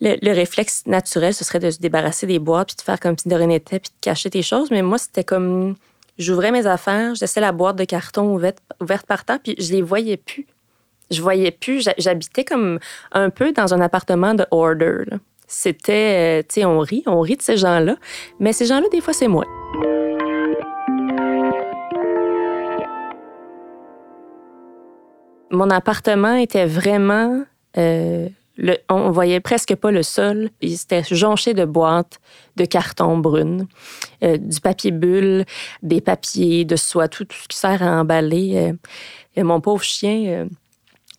le, 0.00 0.32
réflexe 0.32 0.82
naturel, 0.86 1.34
ce 1.34 1.44
serait 1.44 1.60
de 1.60 1.70
se 1.70 1.78
débarrasser 1.78 2.26
des 2.26 2.38
boîtes 2.38 2.68
puis 2.68 2.76
de 2.76 2.82
faire 2.82 2.98
comme 2.98 3.16
si 3.16 3.28
de 3.28 3.34
rien 3.34 3.46
n'était 3.46 3.78
puis 3.78 3.90
de 3.90 4.00
cacher 4.00 4.30
tes 4.30 4.42
choses. 4.42 4.70
Mais 4.70 4.82
moi, 4.82 4.98
c'était 4.98 5.24
comme 5.24 5.76
J'ouvrais 6.16 6.52
mes 6.52 6.66
affaires, 6.66 7.14
je 7.14 7.22
laissais 7.22 7.40
la 7.40 7.52
boîte 7.52 7.76
de 7.76 7.84
carton 7.84 8.34
ouverte, 8.34 9.06
par 9.06 9.24
terre, 9.24 9.40
puis 9.42 9.56
je 9.58 9.72
les 9.72 9.82
voyais 9.82 10.16
plus. 10.16 10.46
Je 11.10 11.20
voyais 11.20 11.50
plus. 11.50 11.88
J'habitais 11.98 12.44
comme 12.44 12.78
un 13.12 13.30
peu 13.30 13.52
dans 13.52 13.74
un 13.74 13.80
appartement 13.80 14.34
de 14.34 14.46
order. 14.50 15.04
C'était, 15.46 16.40
euh, 16.40 16.42
tu 16.42 16.60
sais, 16.60 16.64
on 16.64 16.78
rit, 16.80 17.02
on 17.06 17.20
rit 17.20 17.36
de 17.36 17.42
ces 17.42 17.56
gens-là, 17.56 17.96
mais 18.40 18.52
ces 18.52 18.66
gens-là, 18.66 18.88
des 18.90 19.00
fois, 19.00 19.12
c'est 19.12 19.28
moi. 19.28 19.44
Mon 25.50 25.70
appartement 25.70 26.34
était 26.34 26.66
vraiment 26.66 27.44
euh, 27.78 28.28
on 28.88 29.10
voyait 29.10 29.40
presque 29.40 29.74
pas 29.74 29.90
le 29.90 30.02
sol. 30.02 30.50
Il 30.60 30.74
était 30.74 31.02
jonché 31.02 31.54
de 31.54 31.64
boîtes 31.64 32.20
de 32.56 32.64
carton 32.64 33.18
brune, 33.18 33.66
euh, 34.22 34.36
du 34.36 34.60
papier 34.60 34.92
bulle, 34.92 35.44
des 35.82 36.00
papiers 36.00 36.64
de 36.64 36.76
soie, 36.76 37.08
tout, 37.08 37.26
ce 37.30 37.48
qui 37.48 37.58
sert 37.58 37.82
à 37.82 38.00
emballer. 38.00 38.74
Euh, 39.36 39.42
mon 39.44 39.60
pauvre 39.60 39.82
chien 39.82 40.46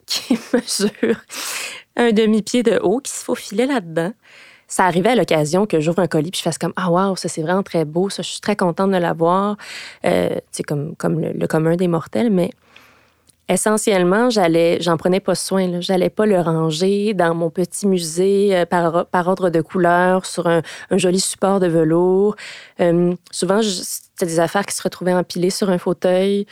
qui 0.05 0.37
mesure 0.53 1.21
un 1.95 2.11
demi-pied 2.11 2.63
de 2.63 2.79
haut, 2.81 2.99
qui 2.99 3.11
se 3.11 3.23
faufilait 3.23 3.65
là-dedans. 3.65 4.13
Ça 4.67 4.85
arrivait 4.85 5.09
à 5.09 5.15
l'occasion 5.15 5.65
que 5.67 5.79
j'ouvre 5.79 5.99
un 5.99 6.07
colis 6.07 6.31
puis 6.31 6.39
je 6.39 6.43
fasse 6.43 6.57
comme 6.57 6.73
Ah, 6.75 6.89
waouh, 6.89 7.15
ça 7.15 7.29
c'est 7.29 7.41
vraiment 7.41 7.63
très 7.63 7.85
beau, 7.85 8.09
ça, 8.09 8.23
je 8.23 8.29
suis 8.29 8.41
très 8.41 8.55
contente 8.55 8.91
de 8.91 8.97
l'avoir. 8.97 9.57
c'est 10.03 10.63
comme, 10.67 10.95
comme 10.95 11.19
le, 11.19 11.47
commun 11.47 11.75
des 11.75 11.87
mortels, 11.87 12.31
mais 12.31 12.49
essentiellement, 13.47 14.29
j'allais, 14.29 14.79
j'en 14.81 14.97
prenais 14.97 15.19
pas 15.19 15.35
soin. 15.35 15.79
J'allais 15.81 16.09
pas 16.09 16.25
le 16.25 16.39
ranger 16.39 17.13
dans 17.13 17.35
mon 17.35 17.49
petit 17.49 17.87
musée 17.87 18.55
euh, 18.55 18.65
par, 18.65 19.05
par, 19.07 19.27
ordre 19.27 19.49
de 19.49 19.61
couleur 19.61 20.25
sur 20.25 20.47
un, 20.47 20.61
joli 20.91 21.19
support 21.19 21.59
de 21.59 21.67
velours. 21.67 22.35
Euh, 22.79 23.13
souvent, 23.31 23.61
c'était 23.61 24.25
des 24.25 24.39
affaires 24.39 24.65
qui 24.65 24.75
se 24.75 24.83
retrouvaient 24.83 25.13
empilées 25.13 25.49
sur 25.49 25.69
un 25.69 25.77
fauteuil 25.77 26.45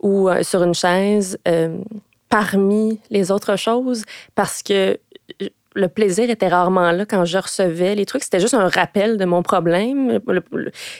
ou 0.00 0.28
euh, 0.28 0.42
sur 0.42 0.62
une 0.62 0.74
chaise 0.74 1.38
parmi 2.30 3.00
les 3.10 3.30
autres 3.30 3.56
choses 3.56 4.04
parce 4.34 4.62
que 4.62 4.98
le 5.74 5.88
plaisir 5.88 6.28
était 6.30 6.48
rarement 6.48 6.90
là 6.90 7.04
quand 7.06 7.24
je 7.24 7.38
recevais 7.38 7.94
les 7.94 8.06
trucs. 8.06 8.24
C'était 8.24 8.40
juste 8.40 8.54
un 8.54 8.68
rappel 8.68 9.16
de 9.18 9.24
mon 9.24 9.42
problème. 9.42 10.20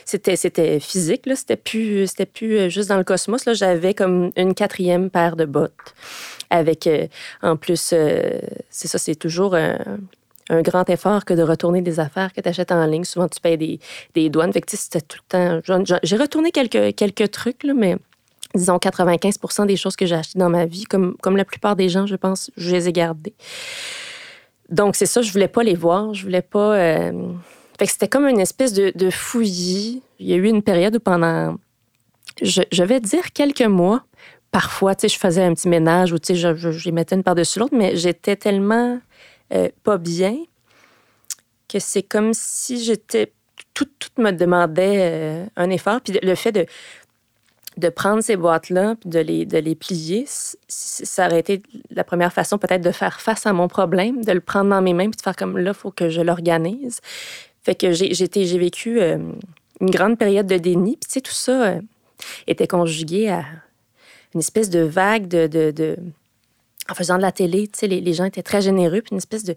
C'était, 0.04 0.37
c'était 0.37 0.78
physique, 0.78 1.26
là. 1.26 1.34
C'était 1.34 1.56
plus, 1.56 2.06
c'était 2.06 2.26
plus 2.26 2.56
euh, 2.56 2.68
juste 2.68 2.88
dans 2.88 2.96
le 2.96 3.04
cosmos. 3.04 3.44
Là. 3.46 3.54
J'avais 3.54 3.94
comme 3.94 4.30
une 4.37 4.54
quatrième 4.54 5.10
paire 5.10 5.37
de 5.37 5.44
bottes. 5.44 5.72
Avec, 6.50 6.87
euh, 6.87 7.06
en 7.42 7.56
plus, 7.56 7.90
euh, 7.92 8.40
c'est 8.70 8.88
ça, 8.88 8.99
c'est 8.99 9.14
toujours 9.14 9.54
un, 9.54 9.78
grand 10.62 10.90
effort 10.90 11.25
que 11.25 11.32
de 11.32 11.42
retourner 11.42 11.80
des 11.80 12.00
affaires 12.00 12.32
que 12.32 12.40
tu 12.40 12.49
achètes 12.49 12.72
en 12.72 12.84
ligne. 12.84 13.04
Souvent, 13.04 13.28
tu 13.28 13.40
payes 13.40 13.56
des, 13.56 13.78
des 14.14 14.28
douanes. 14.30 14.52
Fait 14.52 14.60
que, 14.60 14.76
c'était 14.76 15.00
tout 15.00 15.18
le 15.30 15.60
temps. 15.62 15.84
J'ai 16.02 16.16
retourné 16.16 16.50
quelques, 16.50 16.96
quelques 16.96 17.30
trucs, 17.30 17.62
là, 17.62 17.72
mais 17.72 17.96
disons 18.54 18.78
95 18.78 19.66
des 19.66 19.76
choses 19.76 19.97
que 19.97 20.07
j'ai 20.07 20.16
achetées 20.16 20.38
dans 20.38 20.50
ma 20.50 20.66
vie, 20.66 20.85
comme, 20.85 21.16
comme 21.23 21.37
la 21.37 21.45
plupart 21.45 21.76
des 21.76 21.88
gens, 21.88 22.07
je 22.07 22.16
pense, 22.16 22.50
je 22.57 22.71
les 22.71 22.88
ai 22.88 22.92
gardées. 22.92 23.35
Donc, 24.71 24.95
c'est 24.97 25.07
ça, 25.07 25.21
je 25.21 25.33
voulais 25.33 25.49
pas 25.49 25.62
les 25.62 25.75
voir. 25.75 26.14
Je 26.14 26.23
voulais 26.23 26.42
pas. 26.42 26.76
Euh, 26.76 27.33
fait 27.78 27.87
que 27.87 27.92
c'était 27.92 28.09
comme 28.09 28.26
une 28.26 28.40
espèce 28.40 28.73
de, 28.73 29.11
fouillis. 29.11 30.02
Il 30.19 30.26
y 30.26 30.33
a 30.33 30.37
eu 30.37 30.47
une 30.47 30.62
période 30.62 30.97
où 30.97 31.00
pendant, 31.00 31.57
je, 32.40 32.83
vais 32.83 33.00
dire 33.00 33.33
quelques 33.33 33.62
mois, 33.62 34.04
parfois, 34.50 34.95
tu 34.95 35.02
sais, 35.02 35.14
je 35.14 35.19
faisais 35.19 35.42
un 35.42 35.54
petit 35.54 35.69
ménage 35.69 36.12
ou, 36.12 36.19
tu 36.19 36.26
sais, 36.26 36.35
je, 36.37 36.54
je, 36.54 36.85
les 36.85 36.92
mettais 36.92 37.16
une 37.16 37.23
par-dessus 37.23 37.59
l'autre, 37.59 37.75
mais 37.76 37.97
j'étais 37.97 38.37
tellement 38.37 39.00
euh, 39.52 39.69
pas 39.83 39.99
bien 39.99 40.37
que 41.69 41.78
c'est 41.78 42.02
comme 42.02 42.33
si 42.33 42.83
j'étais. 42.83 43.33
Tout, 43.75 43.88
tout 43.99 44.11
me 44.21 44.30
demandait 44.30 44.97
euh, 44.99 45.47
un 45.57 45.71
effort. 45.71 46.00
Puis 46.00 46.19
le 46.23 46.35
fait 46.35 46.52
de, 46.52 46.66
de 47.76 47.88
prendre 47.88 48.22
ces 48.22 48.36
boîtes-là 48.36 48.96
de 49.04 49.20
les, 49.20 49.46
de 49.46 49.58
les 49.58 49.74
plier, 49.74 50.26
ça 50.68 51.26
aurait 51.26 51.40
été 51.40 51.62
la 51.90 52.04
première 52.04 52.32
façon 52.32 52.58
peut-être 52.58 52.82
de 52.82 52.90
faire 52.90 53.20
face 53.20 53.46
à 53.46 53.52
mon 53.52 53.68
problème, 53.68 54.24
de 54.24 54.32
le 54.32 54.40
prendre 54.40 54.70
dans 54.70 54.82
mes 54.82 54.92
mains 54.92 55.08
puis 55.08 55.16
de 55.16 55.22
faire 55.22 55.36
comme 55.36 55.56
là, 55.56 55.70
il 55.70 55.76
faut 55.76 55.90
que 55.90 56.08
je 56.08 56.20
l'organise. 56.20 57.00
Fait 57.62 57.74
que 57.74 57.92
j'ai, 57.92 58.58
vécu 58.58 59.00
une 59.00 59.90
grande 59.90 60.18
période 60.18 60.46
de 60.46 60.56
déni. 60.56 60.96
Puis 60.96 61.08
tu 61.08 61.14
sais, 61.14 61.20
tout 61.20 61.32
ça 61.32 61.62
euh, 61.62 61.80
était 62.46 62.66
conjugué 62.66 63.28
à 63.28 63.44
une 64.34 64.40
espèce 64.40 64.70
de 64.70 64.80
vague 64.80 65.26
de, 65.28 65.46
de, 65.46 65.96
en 66.88 66.94
faisant 66.94 67.16
de 67.16 67.22
la 67.22 67.32
télé, 67.32 67.68
tu 67.68 67.80
sais, 67.80 67.86
les, 67.86 68.00
les, 68.00 68.12
gens 68.12 68.24
étaient 68.24 68.42
très 68.42 68.62
généreux, 68.62 69.00
puis 69.00 69.12
une 69.12 69.18
espèce 69.18 69.44
de, 69.44 69.54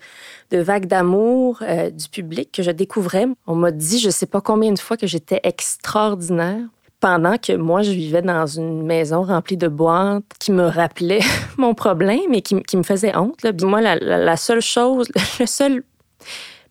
de 0.52 0.58
vague 0.60 0.86
d'amour 0.86 1.60
euh, 1.62 1.90
du 1.90 2.08
public 2.10 2.52
que 2.52 2.64
je 2.64 2.72
découvrais. 2.72 3.26
On 3.48 3.56
m'a 3.56 3.72
dit, 3.72 4.00
je 4.00 4.10
sais 4.10 4.26
pas 4.26 4.42
combien 4.42 4.72
de 4.72 4.80
fois, 4.80 4.98
que 4.98 5.08
j'étais 5.08 5.40
extraordinaire 5.44 6.62
pendant 7.04 7.38
que 7.38 7.52
moi, 7.52 7.82
je 7.82 7.92
vivais 7.92 8.22
dans 8.22 8.46
une 8.46 8.82
maison 8.82 9.24
remplie 9.24 9.58
de 9.58 9.68
boîtes 9.68 10.24
qui 10.40 10.54
me 10.54 10.68
rappelaient 10.68 11.20
mon 11.58 11.74
problème 11.74 12.34
et 12.34 12.42
qui, 12.42 12.56
me 12.56 12.84
faisait 12.84 13.14
honte. 13.14 13.46
Moi, 13.62 13.82
la, 13.82 14.38
seule 14.38 14.62
chose, 14.62 15.10
le 15.42 15.46
seul 15.46 15.84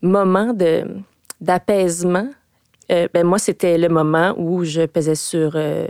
moment 0.01 0.55
d'apaisement, 1.39 2.31
euh, 2.91 3.09
ben 3.13 3.27
moi, 3.27 3.39
c'était 3.39 3.77
le 3.77 3.91
moment 3.91 4.33
où 4.39 4.65
je 4.65 4.87
pesais 4.87 5.17
sur 5.17 5.53
euh, 5.55 5.87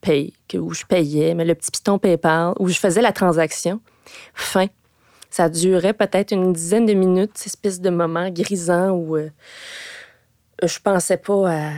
paye, 0.00 0.32
où 0.54 0.72
je 0.72 0.84
payais, 0.84 1.34
mais 1.34 1.44
le 1.44 1.56
petit 1.56 1.72
piton 1.72 1.98
PayPal, 1.98 2.54
où 2.60 2.68
je 2.68 2.78
faisais 2.78 3.02
la 3.02 3.10
transaction. 3.10 3.80
Fin. 4.32 4.68
Ça 5.28 5.48
durait 5.48 5.94
peut-être 5.94 6.30
une 6.30 6.52
dizaine 6.52 6.86
de 6.86 6.94
minutes, 6.94 7.32
cette 7.34 7.48
espèce 7.48 7.80
de 7.80 7.90
moment 7.90 8.30
grisant 8.30 8.90
où 8.90 9.16
euh, 9.16 9.30
je 10.66 10.78
pensais 10.80 11.16
pas 11.16 11.72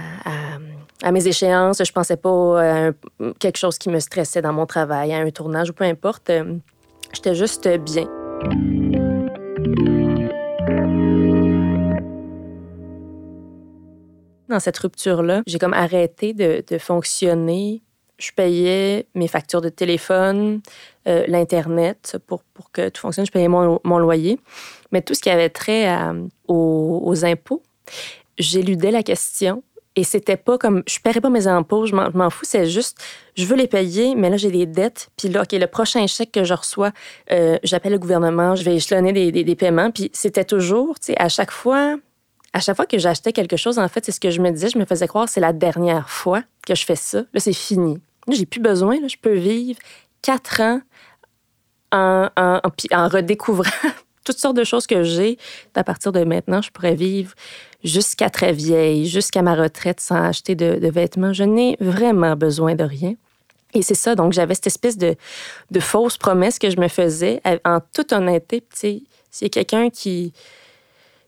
à 1.02 1.12
mes 1.12 1.26
échéances, 1.26 1.82
je 1.84 1.92
pensais 1.92 2.16
pas 2.16 2.88
à 2.88 2.92
quelque 3.38 3.58
chose 3.58 3.78
qui 3.78 3.90
me 3.90 4.00
stressait 4.00 4.42
dans 4.42 4.52
mon 4.52 4.66
travail, 4.66 5.12
à 5.12 5.18
un 5.18 5.30
tournage 5.30 5.70
ou 5.70 5.72
peu 5.72 5.84
importe. 5.84 6.30
Euh, 6.30 6.56
j'étais 7.12 7.34
juste 7.34 7.68
bien. 7.78 8.08
Dans 14.48 14.60
cette 14.60 14.78
rupture-là, 14.78 15.42
j'ai 15.46 15.58
comme 15.58 15.74
arrêté 15.74 16.32
de, 16.32 16.78
fonctionner. 16.78 17.82
Je 18.18 18.30
payais 18.30 19.06
mes 19.14 19.26
factures 19.26 19.60
de 19.60 19.68
téléphone, 19.68 20.60
euh, 21.08 21.24
l'Internet 21.26 22.16
pour, 22.26 22.44
pour, 22.44 22.70
que 22.70 22.88
tout 22.88 23.00
fonctionne. 23.00 23.26
Je 23.26 23.32
payais 23.32 23.48
mon, 23.48 23.98
loyer. 23.98 24.38
Mais 24.92 25.02
tout 25.02 25.14
ce 25.14 25.20
qui 25.20 25.30
avait 25.30 25.50
trait 25.50 25.92
aux, 26.46 27.02
aux 27.04 27.24
impôts, 27.24 27.62
j'éludais 28.38 28.90
la 28.90 29.02
question 29.02 29.62
et 29.96 30.02
c'était 30.02 30.36
pas 30.36 30.58
comme, 30.58 30.82
je 30.88 30.98
paierais 30.98 31.20
pas 31.20 31.30
mes 31.30 31.46
impôts, 31.46 31.86
je 31.86 31.94
m'en 31.94 32.30
fous, 32.30 32.44
c'est 32.44 32.66
juste, 32.66 32.98
je 33.36 33.44
veux 33.44 33.54
les 33.54 33.68
payer, 33.68 34.16
mais 34.16 34.28
là, 34.28 34.36
j'ai 34.36 34.50
des 34.50 34.66
dettes. 34.66 35.10
Puis 35.16 35.28
là, 35.28 35.42
OK, 35.42 35.52
le 35.52 35.66
prochain 35.66 36.04
chèque 36.08 36.32
que 36.32 36.42
je 36.42 36.54
reçois, 36.54 36.90
euh, 37.30 37.58
j'appelle 37.62 37.92
le 37.92 37.98
gouvernement, 37.98 38.56
je 38.56 38.64
vais 38.64 38.74
échelonner 38.76 39.12
des, 39.12 39.30
des, 39.30 39.54
paiements. 39.54 39.92
Puis 39.92 40.10
c'était 40.12 40.44
toujours, 40.44 40.98
tu 40.98 41.06
sais, 41.06 41.14
à 41.16 41.28
chaque 41.28 41.52
fois, 41.52 41.96
à 42.52 42.60
chaque 42.60 42.74
fois 42.74 42.86
que 42.86 42.98
j'achetais 42.98 43.32
quelque 43.32 43.56
chose, 43.56 43.78
en 43.78 43.86
fait, 43.88 44.04
c'est 44.04 44.12
ce 44.12 44.20
que 44.20 44.30
je 44.30 44.40
me 44.40 44.50
disais, 44.50 44.68
je 44.68 44.78
me 44.78 44.84
faisais 44.84 45.06
croire, 45.06 45.28
c'est 45.28 45.40
la 45.40 45.52
dernière 45.52 46.10
fois 46.10 46.42
que 46.66 46.74
je 46.74 46.84
fais 46.84 46.96
ça. 46.96 47.18
Là, 47.32 47.38
c'est 47.38 47.52
fini. 47.52 48.00
Là, 48.26 48.34
j'ai 48.34 48.46
plus 48.46 48.60
besoin, 48.60 49.00
là, 49.00 49.06
je 49.06 49.16
peux 49.16 49.34
vivre 49.34 49.78
quatre 50.22 50.60
ans 50.60 50.80
en, 51.92 52.28
en 52.34 53.08
redécouvrant 53.08 53.70
toutes 54.24 54.38
sortes 54.38 54.56
de 54.56 54.64
choses 54.64 54.86
que 54.86 55.02
j'ai. 55.02 55.38
À 55.74 55.84
partir 55.84 56.12
de 56.12 56.24
maintenant, 56.24 56.62
je 56.62 56.70
pourrais 56.70 56.94
vivre 56.94 57.32
jusqu'à 57.84 58.30
très 58.30 58.52
vieille, 58.52 59.06
jusqu'à 59.06 59.42
ma 59.42 59.54
retraite 59.54 60.00
sans 60.00 60.24
acheter 60.24 60.54
de, 60.54 60.88
vêtements. 60.88 61.32
Je 61.32 61.44
n'ai 61.44 61.76
vraiment 61.80 62.34
besoin 62.34 62.74
de 62.74 62.84
rien. 62.84 63.14
Et 63.74 63.82
c'est 63.82 63.94
ça, 63.94 64.14
donc 64.14 64.32
j'avais 64.32 64.54
cette 64.54 64.68
espèce 64.68 64.96
de, 64.96 65.16
de 65.70 65.80
fausse 65.80 66.16
promesse 66.16 66.58
que 66.58 66.70
je 66.70 66.78
me 66.78 66.88
faisais 66.88 67.40
en 67.64 67.80
toute 67.92 68.12
honnêteté. 68.12 68.62
Tu 68.78 69.02
s'il 69.30 69.46
y 69.46 69.46
a 69.46 69.48
quelqu'un 69.48 69.90
qui, 69.90 70.32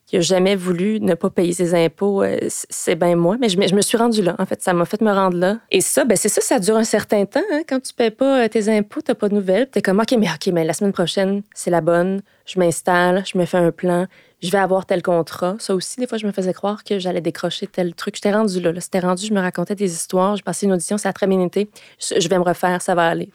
qui 0.06 0.16
a 0.16 0.20
jamais 0.20 0.54
voulu 0.54 1.00
ne 1.00 1.14
pas 1.14 1.30
payer 1.30 1.52
ses 1.52 1.74
impôts, 1.74 2.22
euh, 2.22 2.38
c'est 2.48 2.94
bien 2.94 3.16
moi. 3.16 3.36
Mais 3.40 3.48
je, 3.48 3.58
me 3.58 3.82
suis 3.82 3.98
rendue 3.98 4.22
là. 4.22 4.36
En 4.38 4.46
fait, 4.46 4.62
ça 4.62 4.72
m'a 4.72 4.84
fait 4.84 5.00
me 5.00 5.12
rendre 5.12 5.36
là. 5.36 5.58
Et 5.72 5.80
ça, 5.80 6.04
ben 6.04 6.16
c'est 6.16 6.28
ça, 6.28 6.40
ça 6.40 6.60
dure 6.60 6.76
un 6.76 6.84
certain 6.84 7.26
temps. 7.26 7.42
Hein. 7.52 7.62
Quand 7.68 7.80
tu 7.80 7.92
payes 7.92 8.12
pas 8.12 8.44
euh, 8.44 8.48
tes 8.48 8.68
impôts, 8.68 9.00
t'as 9.02 9.16
pas 9.16 9.28
de 9.28 9.34
nouvelles. 9.34 9.68
T'es 9.68 9.82
comme, 9.82 9.98
OK, 9.98 10.14
mais 10.16 10.28
OK, 10.28 10.46
mais 10.52 10.64
la 10.64 10.74
semaine 10.74 10.92
prochaine, 10.92 11.42
c'est 11.54 11.70
la 11.70 11.80
bonne. 11.80 12.22
Je 12.46 12.60
m'installe, 12.60 13.24
je 13.26 13.36
me 13.36 13.44
fais 13.44 13.58
un 13.58 13.72
plan, 13.72 14.06
je 14.40 14.50
vais 14.52 14.58
avoir 14.58 14.86
tel 14.86 15.02
contrat. 15.02 15.56
Ça 15.58 15.74
aussi, 15.74 15.98
des 15.98 16.06
fois, 16.06 16.18
je 16.18 16.26
me 16.26 16.32
faisais 16.32 16.52
croire 16.52 16.84
que 16.84 17.00
j'allais 17.00 17.20
décrocher 17.20 17.66
tel 17.66 17.92
truc. 17.92 18.14
J'étais 18.14 18.32
rendue 18.32 18.60
là. 18.60 18.72
C'était 18.80 19.00
rendu, 19.00 19.26
je 19.26 19.34
me 19.34 19.40
racontais 19.40 19.74
des 19.74 19.92
histoires. 19.92 20.36
J'ai 20.36 20.44
passé 20.44 20.66
une 20.66 20.72
audition, 20.72 20.98
ça 20.98 21.08
a 21.08 21.12
très 21.12 21.26
bien 21.26 21.40
été. 21.40 21.68
Je 21.98 22.28
vais 22.28 22.38
me 22.38 22.44
refaire, 22.44 22.80
ça 22.80 22.94
va 22.94 23.08
aller. 23.08 23.28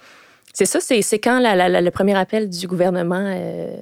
C'est 0.54 0.66
ça, 0.66 0.80
c'est 0.80 1.20
quand 1.20 1.40
le 1.42 1.90
premier 1.90 2.16
appel 2.16 2.50
du 2.50 2.68
gouvernement 2.68 3.24
euh, 3.26 3.76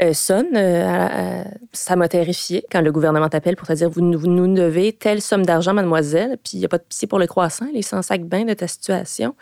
euh, 0.00 0.12
sonne, 0.12 0.56
euh, 0.56 1.42
ça 1.72 1.96
m'a 1.96 2.08
terrifiée 2.08 2.64
quand 2.70 2.80
le 2.80 2.92
gouvernement 2.92 3.28
t'appelle 3.28 3.56
pour 3.56 3.66
te 3.66 3.72
dire 3.72 3.90
vous, 3.90 4.00
nous 4.00 4.54
devez 4.54 4.92
telle 4.92 5.20
somme 5.20 5.44
d'argent, 5.44 5.74
mademoiselle, 5.74 6.36
puis 6.42 6.52
il 6.54 6.58
n'y 6.60 6.64
a 6.64 6.68
pas 6.68 6.78
de 6.78 6.84
pitié 6.84 7.08
pour 7.08 7.18
le 7.18 7.26
croissant, 7.26 7.66
les 7.72 7.82
100 7.82 8.02
sacs 8.02 8.24
bains 8.24 8.44
de 8.44 8.54
ta 8.54 8.68
situation. 8.68 9.34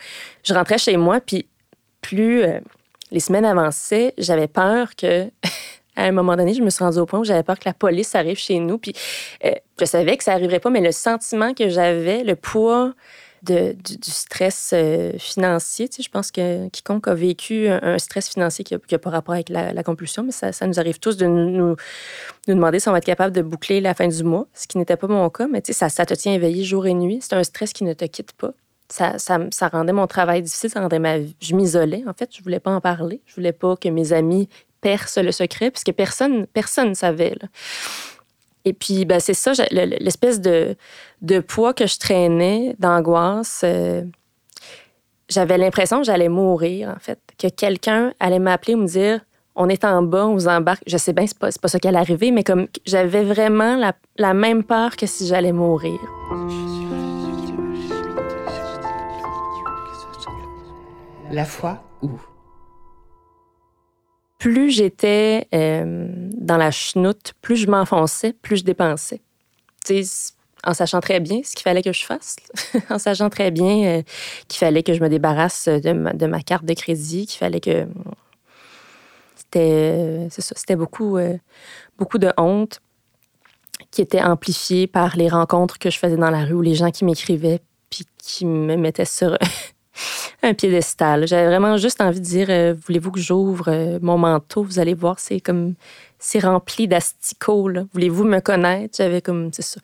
Je 0.42 0.54
rentrais 0.54 0.78
chez 0.78 0.96
moi, 0.96 1.20
puis 1.20 1.46
plus 2.00 2.42
euh, 2.42 2.60
les 3.10 3.20
semaines 3.20 3.44
avançaient, 3.44 4.14
j'avais 4.18 4.48
peur 4.48 4.96
que. 4.96 5.30
à 5.98 6.04
un 6.04 6.12
moment 6.12 6.36
donné, 6.36 6.52
je 6.52 6.60
me 6.60 6.68
suis 6.68 6.84
rendue 6.84 6.98
au 6.98 7.06
point 7.06 7.20
où 7.20 7.24
j'avais 7.24 7.42
peur 7.42 7.58
que 7.58 7.66
la 7.66 7.72
police 7.72 8.14
arrive 8.14 8.36
chez 8.36 8.58
nous. 8.58 8.76
Puis 8.76 8.92
je 9.80 9.84
savais 9.86 10.18
que 10.18 10.24
ça 10.24 10.32
n'arriverait 10.32 10.60
pas, 10.60 10.68
mais 10.68 10.82
le 10.82 10.92
sentiment 10.92 11.54
que 11.54 11.70
j'avais, 11.70 12.22
le 12.22 12.36
poids 12.36 12.92
du, 13.46 14.10
stress 14.10 14.70
euh, 14.74 15.12
financier. 15.18 15.88
Tu 15.88 15.96
sais, 15.96 16.02
je 16.02 16.10
pense 16.10 16.30
que 16.30 16.68
quiconque 16.68 17.08
a 17.08 17.14
vécu 17.14 17.68
un, 17.68 17.98
stress 17.98 18.28
financier 18.28 18.64
qui 18.64 18.74
n'a 18.74 18.98
pas 18.98 19.10
rapport 19.10 19.34
avec 19.34 19.48
la, 19.48 19.82
compulsion, 19.82 20.22
mais 20.22 20.32
ça, 20.32 20.52
ça, 20.52 20.66
nous 20.66 20.78
arrive 20.78 20.98
tous 20.98 21.16
de 21.16 21.26
nous, 21.26 21.50
nous, 21.50 21.76
demander 22.46 22.80
si 22.80 22.88
on 22.88 22.92
va 22.92 22.98
être 22.98 23.04
capable 23.04 23.34
de 23.34 23.42
boucler 23.42 23.80
la 23.80 23.94
fin 23.94 24.08
du 24.08 24.24
mois, 24.24 24.46
ce 24.54 24.66
qui 24.66 24.78
n'était 24.78 24.96
pas 24.96 25.06
mon 25.06 25.28
cas, 25.30 25.46
mais 25.46 25.62
tu 25.62 25.72
sais, 25.72 25.88
ça, 25.88 26.06
te 26.06 26.14
tient 26.14 26.32
éveillé 26.32 26.64
jour 26.64 26.86
et 26.86 26.94
nuit. 26.94 27.18
C'est 27.22 27.34
un 27.34 27.44
stress 27.44 27.72
qui 27.72 27.84
ne 27.84 27.92
te 27.92 28.04
quitte 28.04 28.32
pas. 28.32 28.52
Ça, 28.88 29.18
ça, 29.18 29.40
ça, 29.50 29.68
rendait 29.68 29.92
mon 29.92 30.06
travail 30.06 30.42
difficile, 30.42 30.70
ça 30.70 30.80
rendait 30.80 30.98
ma 30.98 31.18
vie. 31.18 31.34
Je 31.40 31.54
m'isolais, 31.56 32.04
en 32.06 32.12
fait. 32.12 32.30
Je 32.36 32.42
voulais 32.42 32.60
pas 32.60 32.70
en 32.70 32.80
parler. 32.80 33.20
Je 33.26 33.34
voulais 33.34 33.52
pas 33.52 33.76
que 33.76 33.88
mes 33.88 34.12
amis 34.12 34.48
percent 34.80 35.22
le 35.22 35.32
secret, 35.32 35.70
puisque 35.70 35.92
personne 35.92 36.46
personne 36.46 36.90
ne 36.90 36.94
savait. 36.94 37.34
Là. 37.40 37.48
Et 38.66 38.72
puis, 38.72 39.04
ben, 39.04 39.20
c'est 39.20 39.32
ça, 39.32 39.52
l'espèce 39.70 40.40
de, 40.40 40.74
de, 41.22 41.38
poids 41.38 41.72
que 41.72 41.86
je 41.86 41.98
traînais, 41.98 42.74
d'angoisse. 42.80 43.62
Euh, 43.64 44.02
j'avais 45.28 45.56
l'impression 45.56 45.98
que 45.98 46.04
j'allais 46.04 46.28
mourir, 46.28 46.88
en 46.88 46.98
fait. 46.98 47.20
Que 47.38 47.46
quelqu'un 47.46 48.12
allait 48.18 48.40
m'appeler 48.40 48.74
ou 48.74 48.78
me 48.78 48.86
dire 48.88 49.20
on 49.54 49.68
est 49.68 49.84
en 49.84 50.02
bas, 50.02 50.26
on 50.26 50.34
vous 50.34 50.48
embarque. 50.48 50.82
Je 50.86 50.96
sais 50.96 51.12
bien, 51.12 51.26
c'est 51.26 51.38
pas, 51.38 51.48
pas 51.50 51.68
ça 51.68 51.78
qui 51.78 51.86
allait 51.86 51.98
arriver, 51.98 52.32
mais 52.32 52.42
comme 52.42 52.66
j'avais 52.84 53.22
vraiment 53.22 53.76
la, 53.76 53.94
la 54.18 54.34
même 54.34 54.64
peur 54.64 54.96
que 54.96 55.06
si 55.06 55.28
j'allais 55.28 55.52
mourir. 55.52 55.98
La 61.30 61.44
foi 61.44 61.82
où? 62.02 62.10
Plus 64.38 64.70
j'étais 64.70 65.48
euh, 65.54 66.08
dans 66.32 66.56
la 66.56 66.70
chenoute, 66.70 67.32
plus 67.40 67.56
je 67.56 67.68
m'enfonçais, 67.68 68.34
plus 68.34 68.58
je 68.58 68.64
dépensais. 68.64 69.20
En 70.64 70.74
sachant 70.74 71.00
très 71.00 71.20
bien 71.20 71.40
ce 71.44 71.54
qu'il 71.54 71.62
fallait 71.62 71.82
que 71.82 71.92
je 71.92 72.04
fasse, 72.04 72.36
en 72.90 72.98
sachant 72.98 73.30
très 73.30 73.50
bien 73.50 73.84
euh, 73.84 74.02
qu'il 74.48 74.58
fallait 74.58 74.82
que 74.82 74.94
je 74.94 75.00
me 75.00 75.08
débarrasse 75.08 75.68
de 75.68 75.92
ma, 75.92 76.40
carte 76.40 76.64
de 76.64 76.74
crédit, 76.74 77.26
qu'il 77.26 77.38
fallait 77.38 77.60
que 77.60 77.86
c'était 79.52 80.76
beaucoup 80.76 81.16
euh, 81.16 81.36
beaucoup 81.98 82.18
de 82.18 82.30
honte 82.36 82.80
qui 83.90 84.02
était 84.02 84.20
amplifiée 84.20 84.86
par 84.86 85.16
les 85.16 85.28
rencontres 85.28 85.78
que 85.78 85.88
je 85.88 85.98
faisais 85.98 86.16
dans 86.16 86.30
la 86.30 86.44
rue 86.44 86.54
ou 86.54 86.62
les 86.62 86.74
gens 86.74 86.90
qui 86.90 87.04
m'écrivaient 87.04 87.60
puis 87.88 88.04
qui 88.18 88.44
me 88.44 88.76
mettaient 88.76 89.04
sur 89.04 89.38
un 90.42 90.54
piédestal. 90.54 91.26
J'avais 91.26 91.46
vraiment 91.46 91.76
juste 91.76 92.00
envie 92.00 92.20
de 92.20 92.24
dire 92.24 92.46
euh, 92.50 92.74
voulez-vous 92.86 93.10
que 93.10 93.20
j'ouvre 93.20 93.68
euh, 93.68 93.98
mon 94.02 94.18
manteau? 94.18 94.62
Vous 94.62 94.78
allez 94.78 94.94
voir, 94.94 95.18
c'est 95.18 95.40
comme 95.40 95.74
c'est 96.18 96.40
rempli 96.40 96.88
d'asticots. 96.88 97.70
Voulez-vous 97.92 98.24
me 98.24 98.40
connaître? 98.40 98.96
J'avais 98.98 99.20
comme 99.20 99.50
c'est 99.52 99.62
ça. 99.62 99.80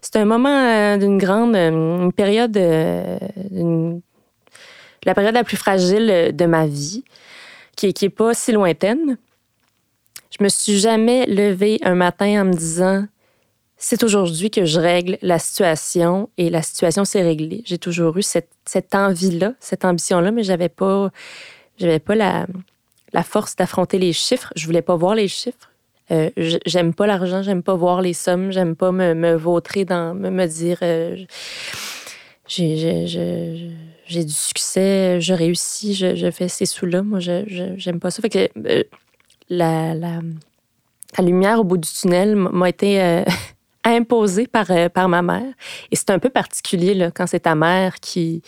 C'était 0.00 0.20
un 0.20 0.24
moment 0.24 0.48
euh, 0.48 0.96
d'une 0.96 1.18
grande 1.18 1.56
une 1.56 2.12
période 2.12 2.56
la 5.04 5.14
période 5.14 5.34
la 5.34 5.44
plus 5.44 5.56
fragile 5.56 6.30
de 6.32 6.46
ma 6.46 6.66
vie, 6.66 7.02
qui 7.76 7.88
est, 7.88 7.92
qui 7.92 8.08
pas 8.08 8.34
si 8.34 8.52
lointaine. 8.52 9.18
Je 10.30 10.44
me 10.44 10.48
suis 10.48 10.78
jamais 10.78 11.26
levée 11.26 11.78
un 11.82 11.96
matin 11.96 12.42
en 12.42 12.44
me 12.44 12.52
disant 12.52 13.04
c'est 13.82 14.04
aujourd'hui 14.04 14.48
que 14.48 14.64
je 14.64 14.78
règle 14.78 15.18
la 15.22 15.40
situation 15.40 16.30
et 16.38 16.50
la 16.50 16.62
situation 16.62 17.04
s'est 17.04 17.22
réglée. 17.22 17.62
J'ai 17.64 17.78
toujours 17.78 18.16
eu 18.16 18.22
cette, 18.22 18.50
cette 18.64 18.94
envie-là, 18.94 19.54
cette 19.58 19.84
ambition-là, 19.84 20.30
mais 20.30 20.44
j'avais 20.44 20.68
pas, 20.68 21.10
j'avais 21.78 21.98
pas 21.98 22.14
la, 22.14 22.46
la 23.12 23.24
force 23.24 23.56
d'affronter 23.56 23.98
les 23.98 24.12
chiffres. 24.12 24.52
Je 24.54 24.66
voulais 24.66 24.82
pas 24.82 24.94
voir 24.94 25.16
les 25.16 25.26
chiffres. 25.26 25.72
Euh, 26.12 26.30
j'aime 26.64 26.94
pas 26.94 27.08
l'argent, 27.08 27.42
j'aime 27.42 27.64
pas 27.64 27.74
voir 27.74 28.02
les 28.02 28.12
sommes, 28.12 28.52
j'aime 28.52 28.76
pas 28.76 28.92
me, 28.92 29.14
me 29.14 29.34
vautrer 29.34 29.84
dans, 29.84 30.14
me, 30.14 30.46
dire 30.46 30.78
euh, 30.82 31.16
j'ai, 32.46 34.24
du 34.24 34.32
succès, 34.32 35.20
je 35.20 35.34
réussis, 35.34 35.94
je, 35.94 36.30
fais 36.30 36.46
ces 36.46 36.66
sous-là. 36.66 37.02
Moi, 37.02 37.18
je, 37.18 37.74
j'aime 37.76 37.98
pas 37.98 38.12
ça. 38.12 38.22
Fait 38.22 38.30
que 38.30 38.48
euh, 38.64 38.84
la, 39.48 39.92
la, 39.94 40.20
la 41.18 41.24
lumière 41.24 41.58
au 41.58 41.64
bout 41.64 41.78
du 41.78 41.88
tunnel 41.88 42.36
m'a 42.36 42.68
été 42.68 43.24
imposée 43.84 44.46
par, 44.46 44.70
euh, 44.70 44.88
par 44.88 45.08
ma 45.08 45.22
mère. 45.22 45.52
Et 45.90 45.96
c'est 45.96 46.10
un 46.10 46.18
peu 46.18 46.30
particulier 46.30 46.94
là, 46.94 47.10
quand 47.10 47.26
c'est 47.26 47.40
ta 47.40 47.54
mère 47.54 48.00
qui, 48.00 48.42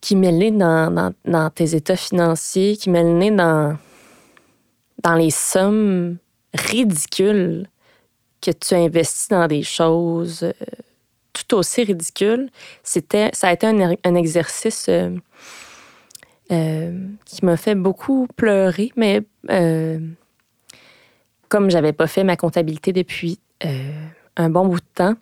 qui 0.00 0.16
met 0.16 0.32
le 0.32 0.56
dans, 0.56 1.12
dans, 1.24 1.50
tes 1.50 1.74
états 1.74 1.96
financiers, 1.96 2.76
qui 2.76 2.90
met 2.90 3.02
le 3.02 3.36
dans, 3.36 3.76
dans 5.02 5.14
les 5.14 5.30
sommes 5.30 6.18
ridicules 6.54 7.68
que 8.40 8.50
tu 8.50 8.74
investis 8.74 9.28
dans 9.28 9.46
des 9.46 9.62
choses 9.62 10.42
euh, 10.42 10.52
tout 11.32 11.56
aussi 11.56 11.84
ridicules. 11.84 12.48
Ça 12.82 13.00
a 13.42 13.52
été 13.52 13.66
un, 13.66 14.14
exercice 14.14 14.88
euh, 14.88 15.18
qui 17.24 17.44
m'a 17.44 17.56
fait 17.56 17.74
beaucoup 17.74 18.26
pleurer, 18.36 18.92
mais 18.96 19.22
euh, 19.50 19.98
comme 21.48 21.70
j'avais 21.70 21.92
pas 21.92 22.06
fait 22.06 22.24
ma 22.24 22.36
comptabilité 22.36 22.92
depuis 22.92 23.38
un 23.62 24.50
bon 24.50 24.66
bout 24.66 24.80
de 24.80 24.86
temps, 24.94 25.14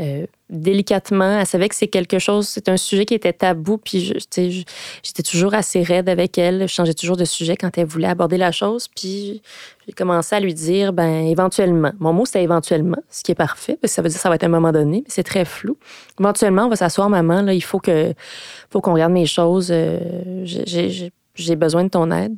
euh, 0.00 0.26
délicatement, 0.50 1.38
elle 1.38 1.46
savait 1.46 1.68
que 1.68 1.74
c'est 1.76 1.86
quelque 1.86 2.18
chose, 2.18 2.48
c'est 2.48 2.68
un 2.68 2.76
sujet 2.76 3.04
qui 3.04 3.14
était 3.14 3.32
tabou, 3.32 3.78
puis 3.78 4.12
j'étais 4.34 5.22
toujours 5.22 5.54
assez 5.54 5.84
raide 5.84 6.08
avec 6.08 6.36
elle, 6.36 6.62
je 6.62 6.66
changeais 6.66 6.94
toujours 6.94 7.16
de 7.16 7.24
sujet 7.24 7.56
quand 7.56 7.78
elle 7.78 7.86
voulait 7.86 8.08
aborder 8.08 8.36
la 8.36 8.50
chose, 8.50 8.88
puis 8.88 9.40
j'ai 9.86 9.92
commencé 9.92 10.34
à 10.34 10.40
lui 10.40 10.52
dire, 10.52 10.92
ben 10.92 11.26
éventuellement, 11.26 11.92
mon 12.00 12.12
mot 12.12 12.26
c'est 12.26 12.42
éventuellement, 12.42 12.98
ce 13.08 13.22
qui 13.22 13.30
est 13.30 13.36
parfait, 13.36 13.78
parce 13.80 13.92
que 13.92 13.94
ça 13.94 14.02
veut 14.02 14.08
dire 14.08 14.18
que 14.18 14.22
ça 14.22 14.28
va 14.28 14.34
être 14.34 14.44
un 14.44 14.48
moment 14.48 14.72
donné, 14.72 15.02
mais 15.04 15.10
c'est 15.10 15.22
très 15.22 15.44
flou. 15.44 15.76
Éventuellement, 16.18 16.66
on 16.66 16.70
va 16.70 16.76
s'asseoir, 16.76 17.08
maman, 17.08 17.42
là, 17.42 17.54
il 17.54 17.62
faut 17.62 17.78
que, 17.78 18.12
faut 18.70 18.80
qu'on 18.80 18.94
regarde 18.94 19.12
mes 19.12 19.26
choses, 19.26 19.68
euh, 19.70 20.44
j'ai 20.44 21.56
besoin 21.56 21.84
de 21.84 21.90
ton 21.90 22.10
aide. 22.10 22.36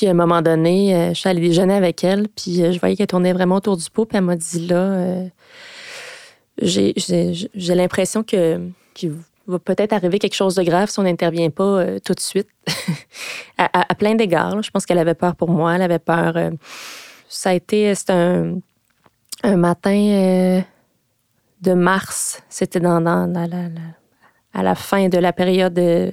Puis 0.00 0.06
à 0.06 0.12
un 0.12 0.14
moment 0.14 0.40
donné, 0.40 0.94
euh, 0.94 1.08
je 1.10 1.20
suis 1.20 1.28
allée 1.28 1.42
déjeuner 1.42 1.74
avec 1.74 2.02
elle, 2.04 2.26
puis 2.28 2.62
euh, 2.62 2.72
je 2.72 2.80
voyais 2.80 2.96
qu'elle 2.96 3.06
tournait 3.06 3.34
vraiment 3.34 3.56
autour 3.56 3.76
du 3.76 3.90
pot, 3.90 4.06
puis 4.06 4.16
elle 4.16 4.24
m'a 4.24 4.34
dit 4.34 4.66
là, 4.66 4.76
euh, 4.76 5.26
j'ai 6.62 7.74
l'impression 7.74 8.22
que 8.22 8.58
qu'il 8.94 9.12
va 9.46 9.58
peut-être 9.58 9.92
arriver 9.92 10.18
quelque 10.18 10.36
chose 10.36 10.54
de 10.54 10.62
grave 10.62 10.88
si 10.88 10.98
on 10.98 11.02
n'intervient 11.02 11.50
pas 11.50 12.00
tout 12.00 12.14
de 12.14 12.20
suite. 12.20 12.48
à, 13.58 13.94
plein 13.94 14.14
d'égards. 14.14 14.62
Je 14.62 14.70
pense 14.70 14.86
qu'elle 14.86 14.96
avait 14.96 15.12
peur 15.12 15.36
pour 15.36 15.50
moi, 15.50 15.74
elle 15.74 15.82
avait 15.82 15.98
peur. 15.98 16.34
ça 17.28 17.50
a 17.50 17.52
été, 17.52 17.94
c'était 17.94 18.14
un, 18.14 18.54
un 19.42 19.56
matin 19.56 20.62
de 21.60 21.72
mars. 21.74 22.42
C'était 22.48 22.80
dans, 22.80 23.02
dans 23.02 23.26
la- 23.34 23.68
à 24.52 24.62
la 24.62 24.74
fin 24.74 25.08
de 25.08 25.18
la 25.18 25.32
période 25.32 25.78
euh, 25.78 26.10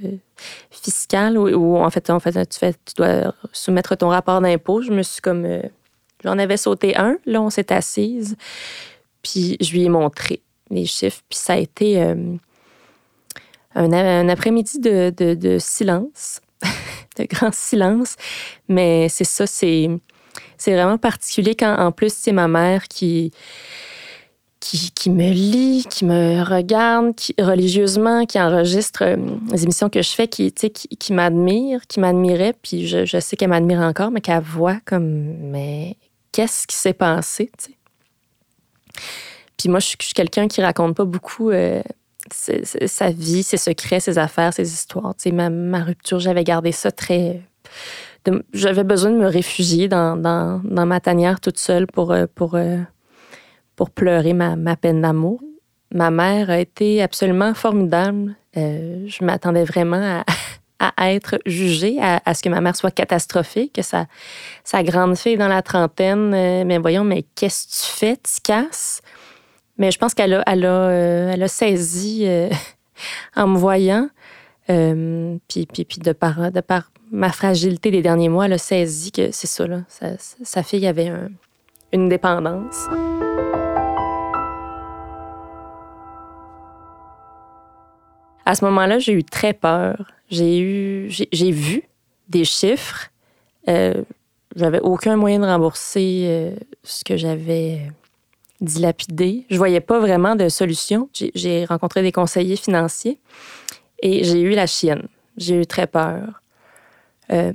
fiscale 0.70 1.38
où, 1.38 1.78
en 1.78 1.90
fait, 1.90 2.10
en 2.10 2.20
fait 2.20 2.38
tu, 2.50 2.94
dois 2.96 3.34
soumettre 3.52 3.96
ton 3.98 4.10
rapport 4.10 4.42
d'impôt. 4.42 4.82
Je 4.82 4.92
me 4.92 5.04
suis 5.04 5.22
comme. 5.22 5.46
euh, 5.46 5.62
J'en 6.24 6.38
avais 6.40 6.58
sauté 6.58 6.98
un. 6.98 7.18
Là, 7.26 7.42
on 7.42 7.50
s'est 7.50 7.72
assise. 7.72 8.36
Puis 9.22 9.58
je 9.62 9.72
lui 9.72 9.84
ai 9.84 9.90
montré 9.90 10.42
les 10.70 10.86
chiffres. 10.86 11.22
Puis 11.30 11.38
ça 11.38 11.54
a 11.54 11.58
été 11.58 12.02
euh, 12.02 12.16
un, 13.76 14.30
après-midi 14.30 14.80
de, 14.80 15.14
de- 15.16 15.36
de 15.36 15.58
silence, 15.60 16.42
de 17.18 17.26
grand 17.26 17.54
silence. 17.54 18.16
Mais 18.68 19.10
c'est 19.10 19.24
ça, 19.26 19.46
c'est, 19.46 19.90
c'est 20.58 20.74
vraiment 20.74 20.98
particulier 20.98 21.56
quand, 21.56 21.76
en 21.78 21.92
plus, 21.92 22.14
c'est 22.14 22.32
ma 22.32 22.48
mère 22.48 22.88
qui, 22.88 23.32
qui, 24.60 24.92
qui 24.92 25.10
me 25.10 25.32
lit, 25.32 25.86
qui 25.90 26.06
me 26.06 26.44
regarde 26.44 27.16
qui, 27.16 27.36
religieusement, 27.40 28.26
qui 28.26 28.40
enregistre 28.40 29.04
euh, 29.04 29.18
les 29.52 29.64
émissions 29.64 29.90
que 29.90 30.02
je 30.02 30.10
fais, 30.10 30.28
qui, 30.28 30.52
qui, 30.52 31.14
m'admire, 31.14 31.82
qui 31.88 32.00
m'admirait. 32.00 32.54
Puis 32.62 32.88
je, 32.88 33.06
je 33.06 33.20
sais 33.20 33.36
qu'elle 33.36 33.50
m'admire 33.50 33.80
encore, 33.80 34.12
mais 34.12 34.22
qu'elle 34.22 34.42
voit 34.42 34.80
comme, 34.86 35.36
mais 35.52 35.96
qu'est-ce 36.32 36.68
qui 36.68 36.76
s'est 36.76 36.94
passé, 36.94 37.52
tu 37.58 37.72
sais? 37.72 37.78
Puis 39.58 39.70
moi, 39.70 39.80
je 39.80 39.88
suis, 39.88 39.98
quelqu'un 40.14 40.48
qui 40.48 40.62
raconte 40.62 40.96
pas 40.96 41.06
beaucoup 41.06 41.50
euh, 41.50 41.82
sa 42.30 43.10
vie, 43.10 43.44
ses 43.44 43.58
secrets, 43.58 44.00
ses 44.00 44.18
affaires, 44.18 44.54
ses 44.54 44.72
histoires. 44.72 45.16
Ma, 45.34 45.50
ma 45.50 45.84
rupture, 45.84 46.20
j'avais 46.20 46.44
gardé 46.44 46.72
ça 46.72 46.92
très. 46.92 47.42
J'avais 48.54 48.84
besoin 48.84 49.12
de 49.12 49.18
me 49.18 49.28
réfugier 49.28 49.88
dans, 49.88 50.18
dans, 50.18 50.62
dans 50.64 50.86
ma 50.86 51.00
tanière 51.00 51.40
toute 51.40 51.58
seule 51.58 51.88
pour, 51.88 52.12
euh, 52.12 52.26
pour, 52.36 52.58
pour 53.78 53.92
pleurer 53.92 54.34
ma, 54.34 54.76
peine 54.76 55.02
d'amour. 55.02 55.40
Ma 55.94 56.12
mère 56.12 56.50
a 56.50 56.60
été 56.60 57.02
absolument 57.02 57.54
formidable. 57.54 58.36
Euh, 58.58 59.06
je 59.08 59.24
m'attendais 59.24 59.64
vraiment 59.64 60.24
à, 60.80 61.12
être 61.14 61.40
jugée, 61.46 61.98
à, 62.02 62.34
ce 62.34 62.44
que 62.44 62.50
ma 62.50 62.60
mère 62.60 62.76
soit 62.76 62.92
catastrophique, 62.92 63.74
que 63.74 63.82
sa, 63.84 64.08
grande 64.84 65.16
fille 65.16 65.38
dans 65.38 65.48
la 65.48 65.62
trentaine, 65.62 66.34
euh, 66.34 66.64
mais 66.66 66.80
voyons, 66.80 67.06
mais 67.06 67.24
qu'est-ce 67.36 67.68
que 67.68 67.72
tu 67.72 67.98
fais, 67.98 68.18
tu 68.18 68.42
casses? 68.44 69.02
Mais 69.78 69.92
je 69.92 70.00
pense 70.00 70.16
qu'elle 70.16 70.34
a, 70.34 70.44
euh, 70.66 71.48
saisi 71.48 72.28
en 73.36 73.48
me 73.48 73.58
voyant. 73.58 74.10
Puis, 74.68 75.68
de, 76.00 76.12
par, 76.14 76.40
ma 77.12 77.32
fragilité 77.32 77.92
des 77.92 78.02
derniers 78.02 78.30
mois, 78.30 78.48
elle 78.48 78.54
a 78.54 78.58
saisi 78.58 79.12
que 79.12 79.32
c'est 79.32 79.48
ça, 79.48 79.68
là. 79.68 79.82
Sa, 80.44 80.64
fille 80.64 80.88
avait 80.88 81.10
un- 81.10 81.30
une 81.94 82.10
dépendance. 82.10 82.88
À 88.48 88.56
ce 88.56 88.64
moment-là, 88.64 88.98
j'ai 88.98 89.12
eu 89.12 89.26
très 89.26 89.52
peur. 89.52 90.10
J'ai 90.30 90.60
eu, 90.60 91.10
j'ai, 91.10 91.52
vu 91.52 91.84
des 92.30 92.46
chiffres. 92.46 93.10
Euh, 93.68 94.04
j'avais 94.56 94.80
aucun 94.80 95.18
moyen 95.18 95.40
de 95.40 95.46
rembourser 95.46 96.24
euh, 96.28 96.56
ce 96.82 97.04
que 97.04 97.18
j'avais 97.18 97.82
dilapidé. 98.62 99.46
Je 99.50 99.58
voyais 99.58 99.82
pas 99.82 100.00
vraiment 100.00 100.38
de 100.38 100.48
solution. 100.48 101.10
J'ai, 101.14 101.66
rencontré 101.66 102.02
des 102.02 102.14
conseillers 102.14 102.56
financiers 102.56 103.20
et 104.02 104.24
j'ai 104.24 104.40
eu 104.40 104.52
la 104.52 104.66
chienne. 104.66 105.10
J'ai 105.36 105.60
eu 105.60 105.66
très 105.66 105.86
peur. 105.86 106.42
Euh, 107.34 107.52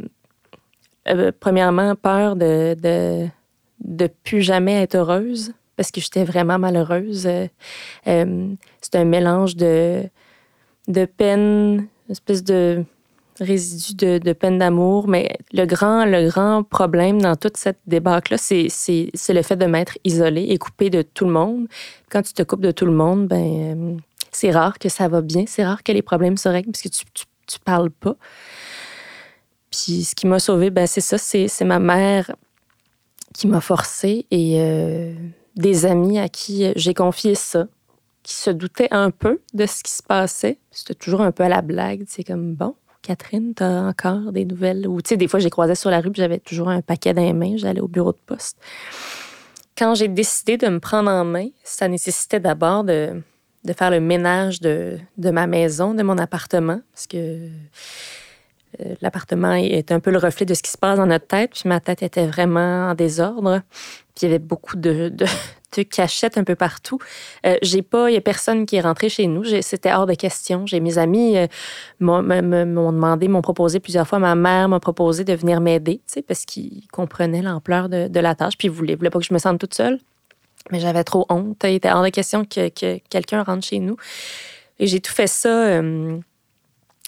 euh, 1.09 1.33
premièrement, 1.40 1.94
peur 1.94 2.37
de, 2.37 2.76
de, 3.81 4.09
plus 4.24 4.42
jamais 4.42 4.83
être 4.83 4.96
heureuse 4.96 5.55
parce 5.74 5.90
que 5.90 6.02
j'étais 6.02 6.24
vraiment 6.24 6.59
malheureuse. 6.59 7.26
Euh, 7.26 7.46
euh, 8.09 8.48
c'est 8.83 8.96
un 8.96 9.07
mélange 9.07 9.57
de, 9.57 10.05
de 10.88 11.05
peine, 11.05 11.88
une 12.09 12.12
espèce 12.12 12.42
de 12.42 12.85
résidu 13.40 13.95
de, 13.95 14.18
de 14.18 14.33
peine 14.33 14.59
d'amour. 14.59 15.09
Mais 15.09 15.37
le 15.53 15.64
grand, 15.66 16.05
le 16.05 16.29
grand 16.29 16.62
problème 16.62 17.21
dans 17.21 17.37
toute 17.37 17.57
cette 17.57 17.79
débâcle-là, 17.87 18.38
c'est, 18.38 18.66
c'est, 18.68 19.11
c'est 19.14 19.33
le 19.33 19.42
fait 19.42 19.57
de 19.57 19.66
m'être 19.66 19.99
isolée 20.05 20.47
et 20.49 20.59
coupée 20.59 20.90
de 20.90 21.03
tout 21.03 21.25
le 21.25 21.33
monde. 21.33 21.66
Quand 22.11 22.23
tu 22.23 22.33
te 22.33 22.42
coupes 22.42 22.61
de 22.61 22.71
tout 22.71 22.87
le 22.87 22.92
monde, 22.92 23.29
ben, 23.29 23.97
euh, 23.97 23.97
c'est 24.31 24.51
rare 24.51 24.79
que 24.79 24.88
ça 24.88 25.09
va 25.09 25.21
bien. 25.21 25.45
C'est 25.47 25.64
rare 25.64 25.83
que 25.83 25.92
les 25.92 26.03
problèmes 26.03 26.37
se 26.37 26.49
règlent 26.49 26.73
parce 26.73 26.83
que 26.83 26.88
tu, 26.88 27.05
tu, 27.47 27.59
parles 27.61 27.90
pas. 27.90 28.16
Puis 29.71 30.05
ce 30.05 30.14
qui 30.14 30.27
m'a 30.27 30.38
sauvée, 30.38 30.71
ben 30.71 30.87
c'est 30.87 31.01
ça, 31.01 31.18
c'est 31.18 31.64
ma 31.64 31.79
mère 31.79 32.35
qui 33.35 33.47
m'a 33.47 33.61
forcée 33.61 34.27
et 34.31 34.57
euh, 34.61 35.14
des 35.57 35.87
amis 35.87 36.18
à 36.18 36.29
qui 36.29 36.71
j'ai 36.77 36.92
confié 36.92 37.35
ça, 37.35 37.66
qui 38.22 38.35
se 38.35 38.50
doutaient 38.50 38.92
un 38.92 39.11
peu 39.11 39.40
de 39.54 39.66
ce 39.66 39.82
qui 39.82 39.92
se 39.92 40.02
passait. 40.02 40.58
C'était 40.70 40.94
toujours 40.94 41.20
un 41.20 41.32
peu 41.32 41.44
à 41.44 41.48
la 41.48 41.62
blague. 41.62 42.04
C'est 42.06 42.24
comme, 42.24 42.54
bon, 42.54 42.74
Catherine, 43.02 43.52
t'as 43.54 43.82
encore 43.82 44.32
des 44.32 44.44
nouvelles? 44.44 44.87
Ou, 44.87 45.02
tu 45.02 45.11
sais, 45.11 45.16
des 45.16 45.28
fois, 45.28 45.40
j'ai 45.40 45.50
croisé 45.50 45.74
sur 45.74 45.90
la 45.90 46.00
rue 46.00 46.11
j'avais 46.14 46.38
toujours 46.38 46.68
un 46.68 46.82
paquet 46.82 47.12
dans 47.12 47.22
les 47.22 47.32
mains. 47.32 47.56
J'allais 47.56 47.80
au 47.80 47.88
bureau 47.88 48.12
de 48.12 48.20
poste. 48.24 48.58
Quand 49.76 49.94
j'ai 49.94 50.08
décidé 50.08 50.56
de 50.56 50.68
me 50.68 50.78
prendre 50.78 51.11
en 51.11 51.24
main, 51.24 51.48
ça 51.64 51.88
nécessitait 51.88 52.40
d'abord 52.40 52.85
de, 52.85 53.20
de, 53.64 53.72
faire 53.72 53.90
le 53.90 54.00
ménage 54.00 54.61
de, 54.61 54.98
de, 55.16 55.30
ma 55.30 55.46
maison, 55.46 55.94
de 55.94 56.02
mon 56.02 56.18
appartement, 56.18 56.80
parce 56.92 57.06
que 57.06 57.48
euh, 58.80 58.94
l'appartement 59.00 59.54
est 59.54 59.90
un 59.90 60.00
peu 60.00 60.11
le 60.11 60.18
reflet 60.18 60.46
de 60.46 60.54
ce 60.54 60.62
qui 60.62 60.70
se 60.70 60.78
passe 60.78 60.98
dans 60.98 61.06
notre 61.06 61.26
tête. 61.26 61.52
Puis 61.52 61.68
ma 61.68 61.80
tête 61.80 62.02
était 62.02 62.26
vraiment 62.26 62.90
en 62.90 62.94
désordre. 62.94 63.62
Puis 64.14 64.22
il 64.22 64.25
y 64.25 64.29
avait 64.29 64.38
beaucoup 64.38 64.77
de, 64.77 65.09
de, 65.09 65.83
cachettes 65.85 66.37
un 66.37 66.44
peu 66.44 66.55
partout. 66.55 66.98
Euh, 67.46 67.57
j'ai 67.62 67.81
pas, 67.81 68.11
il 68.11 68.14
y 68.14 68.16
a 68.16 68.20
personne 68.20 68.66
qui 68.66 68.77
est 68.77 68.81
rentré 68.83 69.09
chez 69.09 69.27
nous. 69.27 69.42
C'était 69.62 69.92
hors 69.92 70.07
de 70.07 70.14
question. 70.14 70.66
J'ai 70.66 70.81
mes 70.81 70.98
amis 70.98 71.38
euh, 71.38 71.46
m'ont 72.01 72.22
demandé, 72.22 73.29
m'ont 73.29 73.40
proposé 73.40 73.81
plusieurs 73.81 74.07
fois. 74.07 74.18
Ma 74.18 74.35
mère 74.35 74.68
m'a 74.68 74.81
proposé 74.81 75.25
de 75.25 75.33
venir 75.33 75.61
m'aider, 75.61 76.03
parce 76.29 76.44
qu'ils 76.44 76.87
comprenaient 76.92 77.42
l'ampleur 77.42 77.88
de, 77.88 78.09
de, 78.09 78.20
la 78.20 78.35
tâche. 78.35 78.59
Puis 78.59 78.68
ils 78.68 78.70
voulaient, 78.70 78.96
voulaient 78.96 79.11
pas 79.11 79.18
que 79.18 79.25
je 79.25 79.33
me 79.33 79.38
sente 79.38 79.59
toute 79.59 79.75
seule. 79.75 79.98
Mais 80.70 80.79
j'avais 80.79 81.05
trop 81.05 81.27
honte. 81.31 81.62
Il 81.64 81.75
était 81.75 81.90
hors 81.90 82.05
de 82.05 82.11
question 82.11 82.44
que, 82.44 82.68
que 82.68 82.98
quelqu'un 83.09 83.42
rentre 83.42 83.66
chez 83.66 83.79
nous. 83.79 83.96
Et 84.79 84.87
j'ai 84.87 85.01
tout 85.01 85.12
fait 85.12 85.27
ça. 85.27 85.81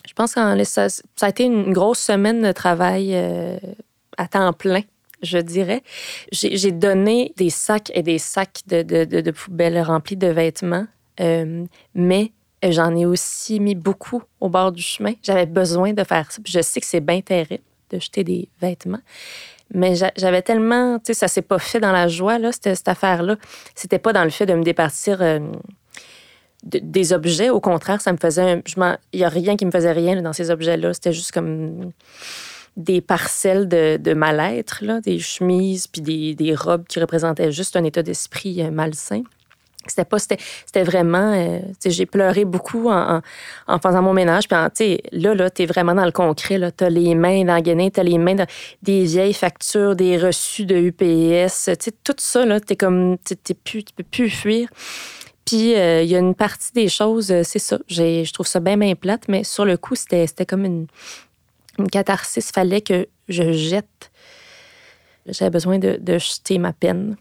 Je 0.07 0.13
pense 0.13 0.35
que 0.35 0.65
ça, 0.65 0.87
a 1.23 1.29
été 1.29 1.45
une 1.45 1.73
grosse 1.73 1.99
semaine 1.99 2.43
de 2.43 2.53
travail 2.53 3.11
euh, 3.15 3.57
à 4.19 4.29
temps 4.29 4.53
plein, 4.53 4.83
je 5.25 5.39
dirais. 5.39 5.83
J'ai 6.33 6.73
donné 6.73 7.33
des 7.37 7.51
sacs 7.51 7.91
et 7.95 8.03
des 8.03 8.19
sacs 8.19 8.61
de, 8.67 9.31
poubelles 9.31 9.81
remplis 9.81 10.17
de 10.17 10.29
vêtements, 10.29 10.87
euh, 11.21 11.65
mais 11.95 12.33
j'en 12.63 12.95
ai 12.97 13.07
aussi 13.07 13.61
mis 13.61 13.75
beaucoup 13.75 14.23
au 14.41 14.49
bord 14.49 14.73
du 14.73 14.83
chemin. 14.83 15.15
J'avais 15.23 15.47
besoin 15.47 15.93
de 15.93 16.05
faire 16.05 16.31
ça. 16.31 16.41
je 16.45 16.61
sais 16.61 16.81
que 16.81 16.87
c'est 16.87 17.01
bien 17.01 17.21
terrible 17.21 17.65
de 17.91 17.99
jeter 18.01 18.25
des 18.25 18.49
vêtements. 18.61 19.01
Mais 19.73 19.95
j'avais 20.17 20.43
tellement, 20.43 20.99
tu 20.99 21.07
sais, 21.07 21.15
ça 21.15 21.29
s'est 21.29 21.43
pas 21.43 21.59
fait 21.59 21.81
dans 21.81 21.93
la 21.93 22.07
joie, 22.07 22.39
là, 22.39 22.53
cette, 22.53 22.77
cette 22.77 22.89
affaire-là. 22.89 23.37
C'était 23.75 23.99
pas 23.99 24.13
dans 24.13 24.25
le 24.25 24.31
fait 24.31 24.47
de 24.47 24.55
me 24.55 24.63
départir 24.63 25.23
euh, 25.23 25.41
des 26.65 27.13
objets. 27.13 27.51
Au 27.51 27.61
contraire, 27.61 28.01
ça 28.01 28.13
me 28.13 28.19
faisait. 28.19 28.63
Il 29.13 29.19
n'y 29.19 29.25
a 29.25 29.29
rien 29.29 29.57
qui 29.57 29.67
me 29.67 29.71
faisait 29.71 29.93
rien 29.93 30.21
dans 30.21 30.33
ces 30.33 30.51
objets-là. 30.51 30.95
C'était 30.95 31.13
juste 31.13 31.33
comme 31.33 31.93
des 32.77 33.01
parcelles 33.01 33.69
de, 33.69 34.15
mal-être, 34.15 34.83
des 35.03 35.19
chemises 35.19 35.87
puis 35.87 36.03
des, 36.03 36.55
robes 36.55 36.87
qui 36.87 37.01
représentaient 37.01 37.53
juste 37.53 37.77
un 37.77 37.85
état 37.85 38.03
d'esprit 38.03 38.63
euh, 38.63 38.71
malsain. 38.71 39.23
C'était 39.87 40.07
pas, 40.07 40.19
c'était, 40.19 40.83
vraiment, 40.83 41.35
euh, 41.35 41.59
j'ai 41.85 42.07
pleuré 42.07 42.47
beaucoup 42.47 42.89
en, 42.89 43.21
en, 43.67 43.79
faisant 43.79 44.01
mon 44.01 44.15
ménage. 44.15 44.49
Puis, 44.49 44.57
sais, 44.73 45.03
là, 45.13 45.35
là, 45.35 45.51
t'es 45.51 45.67
vraiment 45.67 45.95
dans 45.95 46.07
le 46.07 46.13
concret. 46.13 46.57
Là, 46.57 46.71
t'as 46.71 46.89
les 46.89 47.15
mains 47.15 47.45
dans 47.45 47.63
tu 47.63 47.91
t'as 47.91 48.03
les 48.03 48.17
mains 48.17 48.35
dans 48.35 48.47
des 48.83 49.05
vieilles 49.05 49.35
factures, 49.35 49.95
des 49.95 50.17
reçus 50.17 50.65
de 50.65 50.75
UPS. 50.75 51.69
Tu 51.79 51.93
tout 52.03 52.15
ça, 52.17 52.47
là, 52.47 52.61
t'es 52.61 52.77
comme, 52.77 53.19
t'es 53.19 53.53
plus, 53.53 53.85
tu 53.85 53.93
peux 53.93 54.05
plus 54.05 54.31
fuir. 54.31 54.71
Puis 55.45 55.75
euh, 55.75 56.03
il 56.03 56.09
y 56.09 56.17
a 56.17 56.19
une 56.19 56.35
partie 56.35 56.73
des 56.73 56.89
choses, 56.89 57.27
c'est 57.43 57.59
ça. 57.59 57.79
Je 57.87 58.33
trouve 58.33 58.47
ça 58.47 58.61
bien, 58.61 58.79
bien 58.79 58.95
plate, 58.95 59.25
mais 59.29 59.45
sur 59.45 59.67
le 59.67 59.77
coup, 59.77 59.95
c'était 59.95 60.47
comme 60.47 60.65
une, 60.65 60.87
une 61.79 61.89
catharsis. 61.89 62.51
Fallait 62.53 62.81
que 62.81 63.09
je 63.29 63.53
jette. 63.53 64.11
J'avais 65.27 65.51
besoin 65.51 65.79
de, 65.79 66.19
jeter 66.19 66.59
ma 66.59 66.73
peine. 66.73 67.17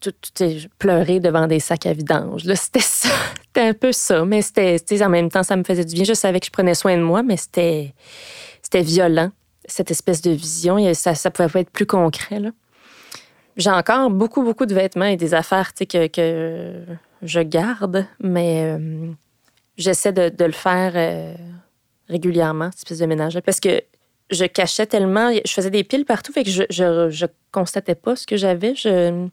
Tout, 0.00 0.12
pleurer 0.78 1.20
devant 1.20 1.46
des 1.46 1.60
sacs 1.60 1.86
à 1.86 1.92
vidange. 1.92 2.42
C'était 2.54 2.80
ça. 2.80 3.08
C'était 3.46 3.68
un 3.68 3.72
peu 3.72 3.92
ça. 3.92 4.24
Mais 4.24 4.42
c'était, 4.42 5.02
en 5.02 5.08
même 5.08 5.30
temps, 5.30 5.44
ça 5.44 5.56
me 5.56 5.62
faisait 5.62 5.84
du 5.84 5.94
bien. 5.94 6.04
Je 6.04 6.12
savais 6.12 6.40
que 6.40 6.46
je 6.46 6.50
prenais 6.50 6.74
soin 6.74 6.96
de 6.96 7.02
moi, 7.02 7.22
mais 7.22 7.36
c'était, 7.36 7.94
violent, 8.74 9.30
cette 9.64 9.92
espèce 9.92 10.20
de 10.22 10.32
vision. 10.32 10.92
Ça, 10.94 11.14
ça 11.14 11.30
pouvait 11.30 11.48
pas 11.48 11.60
être 11.60 11.70
plus 11.70 11.86
concret. 11.86 12.42
J'ai 13.56 13.70
encore 13.70 14.10
beaucoup, 14.10 14.42
beaucoup 14.42 14.66
de 14.66 14.74
vêtements 14.74 15.04
et 15.04 15.16
des 15.16 15.32
affaires 15.32 15.72
que, 15.72 16.08
que 16.08 16.84
je 17.22 17.40
garde, 17.40 18.06
mais 18.20 18.64
euh, 18.64 19.12
j'essaie 19.76 20.12
de, 20.12 20.44
le 20.44 20.52
faire 20.52 20.92
euh, 20.94 21.34
régulièrement, 22.08 22.70
cette 22.70 22.80
espèce 22.80 22.98
de 22.98 23.06
ménage. 23.06 23.38
Parce 23.40 23.60
que 23.60 23.82
je 24.30 24.44
cachais 24.46 24.86
tellement, 24.86 25.32
je 25.44 25.52
faisais 25.52 25.70
des 25.70 25.84
piles 25.84 26.04
partout, 26.04 26.32
fait 26.32 26.44
que 26.44 26.50
je, 26.50 26.62
je, 26.70 27.26
constatais 27.52 27.94
pas 27.94 28.16
ce 28.16 28.26
que 28.26 28.36
j'avais. 28.36 28.74
Je, 28.74 29.28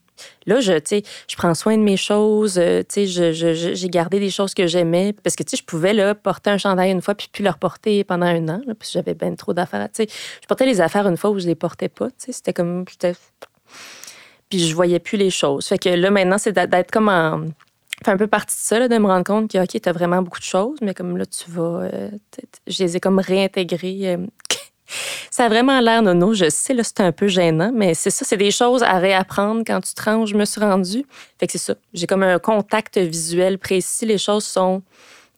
là, 0.46 0.60
je, 0.60 0.74
je 1.28 1.36
prends 1.36 1.56
soin 1.56 1.76
de 1.78 1.82
mes 1.82 1.98
choses, 1.98 2.60
euh, 2.60 2.84
j'ai 2.94 3.90
gardé 3.90 4.20
des 4.20 4.30
choses 4.30 4.54
que 4.54 4.68
j'aimais, 4.68 5.14
parce 5.24 5.36
que 5.36 5.44
je 5.52 5.64
pouvais 5.64 5.94
là, 5.94 6.14
porter 6.14 6.52
un 6.52 6.58
chandail 6.58 6.92
une 6.92 7.02
fois, 7.02 7.16
puis 7.16 7.30
plus 7.32 7.44
le 7.44 7.50
reporter 7.50 8.04
pendant 8.04 8.28
un 8.28 8.48
an, 8.48 8.62
que 8.68 8.86
j'avais 8.92 9.16
bien 9.16 9.34
trop 9.36 9.54
d'affaires. 9.54 9.88
Je 9.98 10.48
portais 10.48 10.66
les 10.66 10.82
affaires 10.82 11.08
une 11.08 11.18
fois 11.18 11.32
où 11.32 11.40
je 11.40 11.48
les 11.48 11.56
portais 11.56 11.90
pas, 11.90 12.10
c'était 12.18 12.54
comme... 12.54 12.86
Puis 14.50 14.60
je 14.60 14.76
voyais 14.76 15.00
plus 15.00 15.18
les 15.18 15.30
choses. 15.30 15.66
Fait 15.66 15.78
que 15.78 15.90
là, 15.90 16.12
maintenant, 16.12 16.38
c'est 16.38 16.52
d'être 16.52 16.92
comme 16.92 17.08
en 17.08 17.46
fait 18.04 18.12
un 18.12 18.18
peu 18.18 18.28
partie 18.28 18.56
de 18.56 18.62
ça, 18.62 18.88
de 18.88 18.98
me 18.98 19.08
rendre 19.08 19.24
compte 19.24 19.52
que, 19.52 19.58
OK, 19.58 19.80
tu 19.82 19.90
as 19.90 19.92
vraiment 19.92 20.22
beaucoup 20.22 20.40
de 20.40 20.46
choses, 20.46 20.78
mais 20.82 20.94
comme 20.94 21.18
là, 21.18 21.26
tu 21.26 21.50
vas. 21.50 21.84
Euh, 21.84 22.10
je 22.68 22.84
les 22.84 22.98
ai 22.98 23.00
comme 23.00 23.20
réintégrées. 23.20 24.16
Euh, 24.16 24.26
ça 25.32 25.46
a 25.46 25.50
vraiment 25.50 25.80
l'air 25.80 26.02
nono, 26.02 26.34
je 26.34 26.50
sais, 26.50 26.74
là, 26.74 26.84
c'est 26.84 27.02
un 27.02 27.12
peu 27.12 27.28
gênant, 27.28 27.72
mais 27.74 27.94
c'est 27.94 28.10
ça, 28.10 28.26
c'est 28.26 28.38
des 28.38 28.52
choses 28.52 28.84
à 28.84 28.98
réapprendre 28.98 29.64
quand 29.66 29.82
tu 29.82 29.94
te 29.94 30.02
rends 30.02 30.26
je 30.26 30.36
me 30.36 30.46
suis 30.46 30.62
rendue. 30.62 31.06
Fait 31.40 31.46
que 31.46 31.54
c'est 31.54 31.60
ça. 31.60 31.76
J'ai 31.94 32.08
comme 32.08 32.24
un 32.24 32.40
contact 32.40 32.98
visuel 32.98 33.58
précis. 33.60 34.06
Les 34.06 34.18
choses 34.18 34.46
sont 34.46 34.82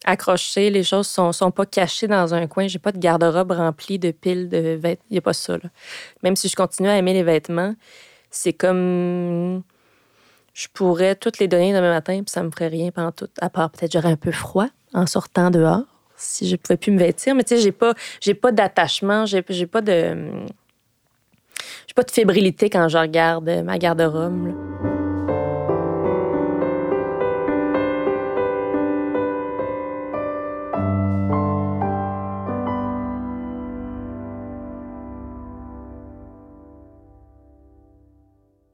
accrochées, 0.06 0.70
les 0.70 0.84
choses 0.84 1.08
sont, 1.08 1.32
sont 1.32 1.52
pas 1.52 1.66
cachées 1.66 2.08
dans 2.08 2.34
un 2.34 2.48
coin. 2.48 2.68
J'ai 2.68 2.80
pas 2.80 2.92
de 2.92 2.98
garde-robe 2.98 3.52
remplie 3.52 4.00
de 4.00 4.12
piles 4.12 4.50
de 4.50 4.76
vêtements. 4.76 5.06
Il 5.10 5.14
n'y 5.14 5.18
a 5.18 5.22
pas 5.22 5.34
ça, 5.34 5.54
là. 5.54 5.70
Même 6.24 6.36
si 6.36 6.48
je 6.50 6.56
continue 6.56 6.90
à 6.90 6.98
aimer 6.98 7.14
les 7.14 7.24
vêtements, 7.24 7.76
c'est 8.30 8.54
comme 8.54 9.64
je 10.54 10.68
pourrais 10.72 11.16
toutes 11.16 11.40
les 11.40 11.48
donner 11.48 11.74
demain 11.74 11.92
matin, 11.92 12.22
puis 12.24 12.32
ça 12.32 12.44
me 12.44 12.52
ferait 12.52 12.68
rien 12.68 12.92
pendant 12.92 13.12
tout. 13.12 13.30
À 13.42 13.50
part 13.50 13.70
peut-être 13.72 13.92
j'aurais 13.92 14.12
un 14.12 14.16
peu 14.16 14.32
froid 14.32 14.68
en 14.94 15.08
sortant 15.08 15.50
dehors, 15.50 15.84
si 16.16 16.48
je 16.48 16.56
pouvais 16.56 16.78
plus 16.78 16.92
me 16.92 17.00
vêtir. 17.00 17.36
Mais 17.36 17.44
tu 17.44 17.56
sais, 17.56 17.62
j'ai 17.62 17.72
pas, 17.72 17.94
j'ai 18.22 18.36
pas 18.36 18.52
d'attachement, 18.52 19.26
j'ai, 19.26 19.44
j'ai 19.50 19.68
pas 19.68 19.82
de, 19.82 20.16
j'ai 21.88 21.94
pas 21.96 22.04
de 22.04 22.12
fébrilité 22.12 22.70
quand 22.70 22.88
je 22.88 22.98
regarde 22.98 23.50
ma 23.66 23.78
garde-robe. 23.78 24.93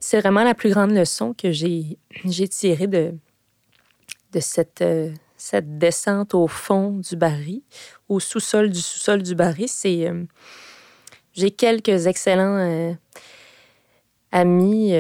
C'est 0.09 0.21
vraiment 0.21 0.43
la 0.43 0.55
plus 0.55 0.71
grande 0.71 0.89
leçon 0.89 1.35
que 1.35 1.51
j'ai, 1.51 1.99
tirée 2.49 2.87
de, 2.87 3.13
euh, 4.81 5.11
cette 5.37 5.77
descente 5.77 6.33
au 6.33 6.47
fond 6.47 6.93
du 6.93 7.15
baril, 7.15 7.61
au 8.07 8.19
sous-sol 8.19 8.71
du 8.71 8.81
sous-sol 8.81 9.21
du 9.21 9.35
baril. 9.35 9.67
C'est, 9.69 10.09
euh, 10.09 10.23
j'ai 11.33 11.51
quelques 11.51 12.07
excellents 12.07 12.57
euh, 12.57 12.93
amis. 14.31 14.95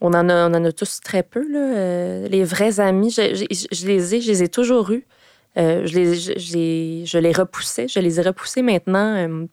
on, 0.00 0.12
en 0.12 0.28
a, 0.28 0.50
on 0.50 0.54
en 0.54 0.64
a 0.64 0.72
tous 0.72 0.98
très 0.98 1.22
peu. 1.22 1.46
Là, 1.48 2.26
les 2.26 2.42
vrais 2.42 2.80
amis, 2.80 3.10
je, 3.10 3.86
les 3.86 4.14
ai, 4.16 4.20
je 4.20 4.32
les 4.32 4.42
ai 4.42 4.48
toujours 4.48 4.90
eus. 4.90 5.06
je, 5.54 5.94
les, 5.94 7.06
je 7.06 7.18
les 7.18 7.32
repoussais, 7.32 7.86
je 7.86 8.00
les 8.00 8.18
ai 8.18 8.22
repoussés 8.24 8.62
maintenant 8.62 9.46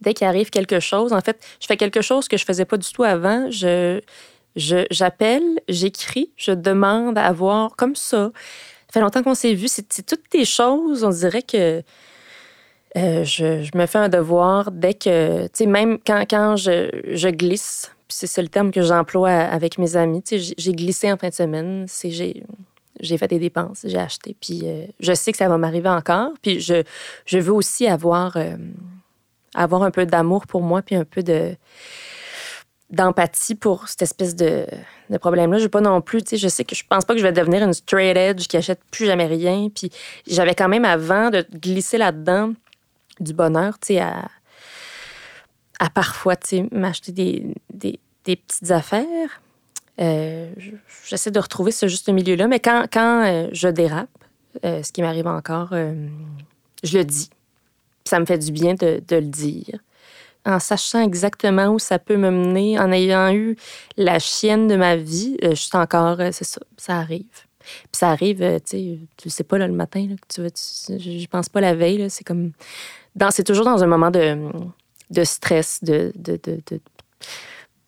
dès 0.00 0.14
qu'il 0.14 0.26
arrive 0.26 0.50
quelque 0.50 0.80
chose, 0.80 1.12
en 1.12 1.20
fait, 1.20 1.38
je 1.60 1.66
fais 1.66 1.76
quelque 1.76 2.00
chose 2.02 2.28
que 2.28 2.36
je 2.36 2.44
faisais 2.44 2.64
pas 2.64 2.76
du 2.76 2.90
tout 2.92 3.04
avant. 3.04 3.50
Je, 3.50 4.00
j'appelle, 4.56 5.60
j'écris, 5.68 6.30
je 6.36 6.52
demande 6.52 7.18
à 7.18 7.32
voir 7.32 7.76
comme 7.76 7.94
ça. 7.94 8.30
Ça 8.88 8.92
fait 8.94 9.00
longtemps 9.00 9.22
qu'on 9.22 9.34
s'est 9.34 9.54
vu. 9.54 9.68
C'est, 9.68 10.04
toutes 10.04 10.30
des 10.32 10.44
choses, 10.44 11.04
on 11.04 11.10
dirait 11.10 11.42
que 11.42 11.82
euh, 12.96 13.24
je, 13.24 13.76
me 13.76 13.86
fais 13.86 13.98
un 13.98 14.08
devoir 14.08 14.70
dès 14.72 14.94
que, 14.94 15.44
tu 15.44 15.50
sais, 15.52 15.66
même 15.66 15.98
quand, 16.06 16.24
quand 16.28 16.56
je, 16.56 16.88
je 17.12 17.28
glisse, 17.28 17.92
c'est, 18.08 18.40
le 18.40 18.48
terme 18.48 18.70
que 18.70 18.82
j'emploie 18.82 19.30
avec 19.30 19.78
mes 19.78 19.96
amis, 19.96 20.22
tu 20.22 20.40
sais, 20.40 20.54
j'ai 20.56 20.72
glissé 20.72 21.12
en 21.12 21.16
fin 21.16 21.28
de 21.28 21.34
semaine, 21.34 21.84
c'est 21.86 22.10
j'ai 22.10 22.42
j'ai 23.00 23.16
fait 23.16 23.28
des 23.28 23.38
dépenses, 23.38 23.82
j'ai 23.84 23.98
acheté, 23.98 24.36
puis 24.40 24.62
euh, 24.64 24.84
je 25.00 25.12
sais 25.12 25.32
que 25.32 25.38
ça 25.38 25.48
va 25.48 25.56
m'arriver 25.56 25.88
encore, 25.88 26.32
puis 26.42 26.60
je, 26.60 26.82
je 27.26 27.38
veux 27.38 27.52
aussi 27.52 27.86
avoir 27.86 28.36
euh, 28.36 28.56
avoir 29.54 29.82
un 29.82 29.90
peu 29.90 30.06
d'amour 30.06 30.46
pour 30.46 30.62
moi, 30.62 30.82
puis 30.82 30.94
un 30.94 31.04
peu 31.04 31.22
de 31.22 31.56
d'empathie 32.90 33.54
pour 33.54 33.88
cette 33.88 34.02
espèce 34.02 34.34
de, 34.34 34.66
problème-là. 35.20 35.58
Je 35.58 35.64
veux 35.64 35.68
pas 35.68 35.80
non 35.80 36.00
plus, 36.00 36.22
tu 36.22 36.30
sais, 36.30 36.36
je 36.36 36.48
sais 36.48 36.64
que 36.64 36.74
je 36.74 36.84
pense 36.88 37.04
pas 37.04 37.12
que 37.14 37.20
je 37.20 37.26
vais 37.26 37.32
devenir 37.32 37.62
une 37.62 37.74
straight 37.74 38.16
edge 38.16 38.46
qui 38.46 38.56
achète 38.56 38.80
plus 38.90 39.06
jamais 39.06 39.26
rien. 39.26 39.68
Puis 39.74 39.90
j'avais 40.26 40.54
quand 40.54 40.68
même 40.68 40.84
avant 40.84 41.30
de 41.30 41.46
glisser 41.52 41.98
là-dedans 41.98 42.52
du 43.20 43.34
bonheur, 43.34 43.78
tu 43.78 43.88
sais, 43.88 44.00
à, 44.00 44.28
à 45.80 45.90
parfois, 45.90 46.36
tu 46.36 46.48
sais, 46.48 46.68
m'acheter 46.72 47.12
des, 47.12 47.46
des, 47.72 48.00
des, 48.24 48.36
petites 48.36 48.70
affaires. 48.70 49.42
Euh, 50.00 50.50
j'essaie 51.06 51.30
de 51.30 51.40
retrouver 51.40 51.72
ce 51.72 51.88
juste 51.88 52.08
milieu-là, 52.08 52.46
mais 52.46 52.60
quand, 52.60 52.86
quand 52.90 53.24
euh, 53.26 53.48
je 53.52 53.68
dérape, 53.68 54.08
euh, 54.64 54.82
ce 54.82 54.92
qui 54.92 55.02
m'arrive 55.02 55.26
encore, 55.26 55.70
je 55.72 56.98
le 56.98 57.04
dis. 57.04 57.28
Ça 58.08 58.18
me 58.18 58.24
fait 58.24 58.38
du 58.38 58.52
bien 58.52 58.74
de, 58.74 59.02
le 59.10 59.20
dire 59.20 59.78
en 60.46 60.58
sachant 60.60 61.02
exactement 61.02 61.68
où 61.68 61.78
ça 61.78 61.98
peut 61.98 62.16
me 62.16 62.30
mener, 62.30 62.78
en 62.78 62.90
ayant 62.90 63.30
eu 63.34 63.56
la 63.98 64.18
chienne 64.18 64.66
de 64.66 64.76
ma 64.76 64.96
vie, 64.96 65.36
euh, 65.44 65.50
je 65.50 65.56
suis 65.56 65.76
encore, 65.76 66.20
euh, 66.20 66.30
c'est 66.32 66.44
ça, 66.44 66.60
ça 66.78 66.96
arrive. 66.96 67.26
Puis 67.60 67.98
ça 67.98 68.08
arrive, 68.08 68.42
euh, 68.42 68.58
tu 68.58 68.78
sais, 68.78 68.98
tu 69.18 69.28
sais 69.28 69.44
pas 69.44 69.58
le 69.58 69.68
matin, 69.68 70.06
là, 70.08 70.14
que 70.16 70.34
tu 70.34 70.40
veux, 70.40 70.98
je 70.98 71.26
pense 71.26 71.50
pas 71.50 71.60
la 71.60 71.74
veille, 71.74 72.08
c'est 72.08 72.24
comme. 72.24 72.52
C'est 73.30 73.44
toujours 73.44 73.66
dans 73.66 73.82
un 73.82 73.86
moment 73.86 74.10
de, 74.10 74.38
de 75.10 75.24
stress, 75.24 75.82
de, 75.82 76.12
de, 76.14 76.40
de, 76.42 76.80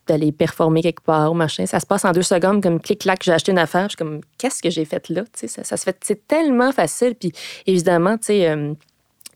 d'aller 0.06 0.32
performer 0.32 0.82
quelque 0.82 1.02
part, 1.02 1.34
machin. 1.34 1.64
Ça 1.64 1.80
se 1.80 1.86
passe 1.86 2.04
en 2.04 2.12
deux 2.12 2.22
secondes, 2.22 2.62
comme 2.62 2.80
clic-clac, 2.80 3.22
j'ai 3.22 3.32
acheté 3.32 3.52
une 3.52 3.58
affaire. 3.58 3.84
Je 3.84 3.90
suis 3.90 3.96
comme, 3.96 4.20
qu'est-ce 4.36 4.60
que 4.60 4.68
j'ai 4.68 4.84
fait 4.84 5.08
là? 5.08 5.22
Ça, 5.34 5.64
ça 5.64 5.76
se 5.76 5.84
fait, 5.84 5.96
c'est 6.02 6.26
tellement 6.26 6.72
facile. 6.72 7.14
Puis 7.14 7.32
évidemment, 7.64 8.18
tu 8.18 8.26
sais, 8.26 8.74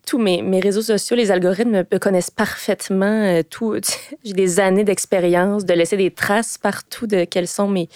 tous 0.06 0.18
mes, 0.18 0.42
mes, 0.42 0.60
réseaux 0.60 0.82
sociaux, 0.82 1.16
les 1.16 1.30
algorithmes 1.30 1.84
me 1.90 1.98
connaissent 1.98 2.30
parfaitement. 2.30 3.06
Euh, 3.06 3.42
tout, 3.48 3.78
j'ai 4.24 4.32
des 4.32 4.60
années 4.60 4.84
d'expérience, 4.84 5.64
de 5.64 5.74
laisser 5.74 5.96
des 5.96 6.10
traces 6.10 6.58
partout 6.58 7.06
de 7.06 7.24
quelles 7.24 7.48
sont 7.48 7.68
mes, 7.68 7.88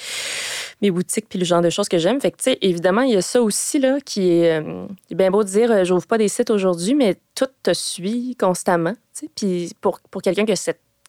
mes 0.83 0.91
boutiques 0.91 1.27
puis 1.29 1.39
le 1.39 1.45
genre 1.45 1.63
de 1.63 1.71
choses 1.71 1.89
que 1.89 1.99
j'aime. 1.99 2.21
Fait 2.21 2.31
que, 2.31 2.37
tu 2.37 2.45
sais, 2.45 2.59
évidemment, 2.63 3.03
il 3.03 3.15
y 3.15 3.17
a 3.17 3.23
ça 3.23 3.43
aussi, 3.43 3.79
là, 3.79 3.99
qui 4.05 4.31
est, 4.31 4.61
euh, 4.61 4.87
bien 5.11 5.31
beau 5.31 5.45
de 5.45 5.49
dire, 5.49 5.71
euh, 5.71 5.85
j'ouvre 5.85 6.07
pas 6.07 6.19
des 6.19 6.29
sites 6.29 6.51
aujourd'hui, 6.51 6.95
mais 6.95 7.17
tout 7.35 7.49
te 7.63 7.73
suit 7.73 8.37
constamment. 8.39 8.95
Puis 9.35 9.73
pour, 9.81 10.01
pour 10.11 10.23
quelqu'un 10.23 10.45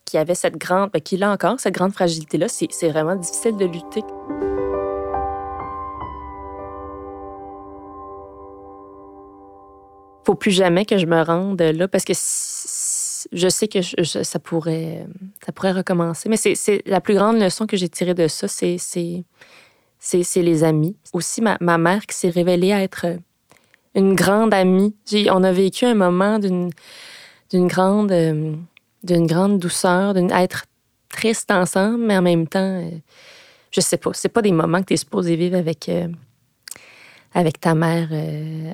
qui 0.05 0.17
avait 0.17 0.35
cette 0.35 0.57
grande, 0.57 0.91
ben, 0.91 1.01
qui 1.01 1.17
l'a 1.17 1.31
encore, 1.31 1.59
cette 1.59 1.75
grande 1.75 1.93
fragilité-là, 1.93 2.47
c'est 2.49 2.89
vraiment 2.89 3.15
difficile 3.15 3.57
de 3.57 3.65
lutter. 3.65 4.01
Plus 10.35 10.51
jamais 10.51 10.85
que 10.85 10.97
je 10.97 11.05
me 11.05 11.21
rende 11.21 11.61
là 11.61 11.87
parce 11.87 12.05
que 12.05 12.13
je 13.31 13.49
sais 13.49 13.67
que 13.67 13.81
ça, 13.81 14.39
pourrait, 14.39 15.05
ça 15.45 15.51
pourrait 15.51 15.73
recommencer. 15.73 16.29
Mais 16.29 16.37
c'est 16.37 16.81
la 16.85 17.01
plus 17.01 17.15
grande 17.15 17.39
leçon 17.39 17.67
que 17.67 17.77
j'ai 17.77 17.89
tirée 17.89 18.13
de 18.13 18.27
ça, 18.27 18.47
c'est 18.47 18.81
les 20.35 20.63
amis. 20.63 20.95
Aussi, 21.13 21.41
ma, 21.41 21.57
ma 21.59 21.77
mère 21.77 22.05
qui 22.05 22.15
s'est 22.15 22.29
révélée 22.29 22.69
être 22.69 23.05
une 23.95 24.15
grande 24.15 24.53
amie. 24.53 24.95
On 25.31 25.43
a 25.43 25.51
vécu 25.51 25.85
un 25.85 25.95
moment 25.95 26.39
d'une 26.39 26.71
grande, 27.67 28.11
d'une 29.03 29.27
grande 29.27 29.59
douceur, 29.59 30.13
d'être 30.13 30.65
triste 31.09 31.51
ensemble, 31.51 32.05
mais 32.05 32.17
en 32.17 32.21
même 32.21 32.47
temps, 32.47 32.81
euh, 32.83 32.89
je 33.71 33.81
sais 33.81 33.97
pas, 33.97 34.11
c'est 34.13 34.29
pas 34.29 34.41
des 34.41 34.51
moments 34.51 34.79
que 34.81 34.87
tu 34.87 34.93
es 34.93 34.97
supposé 34.97 35.35
vivre 35.35 35.57
avec, 35.57 35.89
euh, 35.89 36.07
avec 37.33 37.59
ta 37.59 37.75
mère 37.75 38.09
euh, 38.11 38.71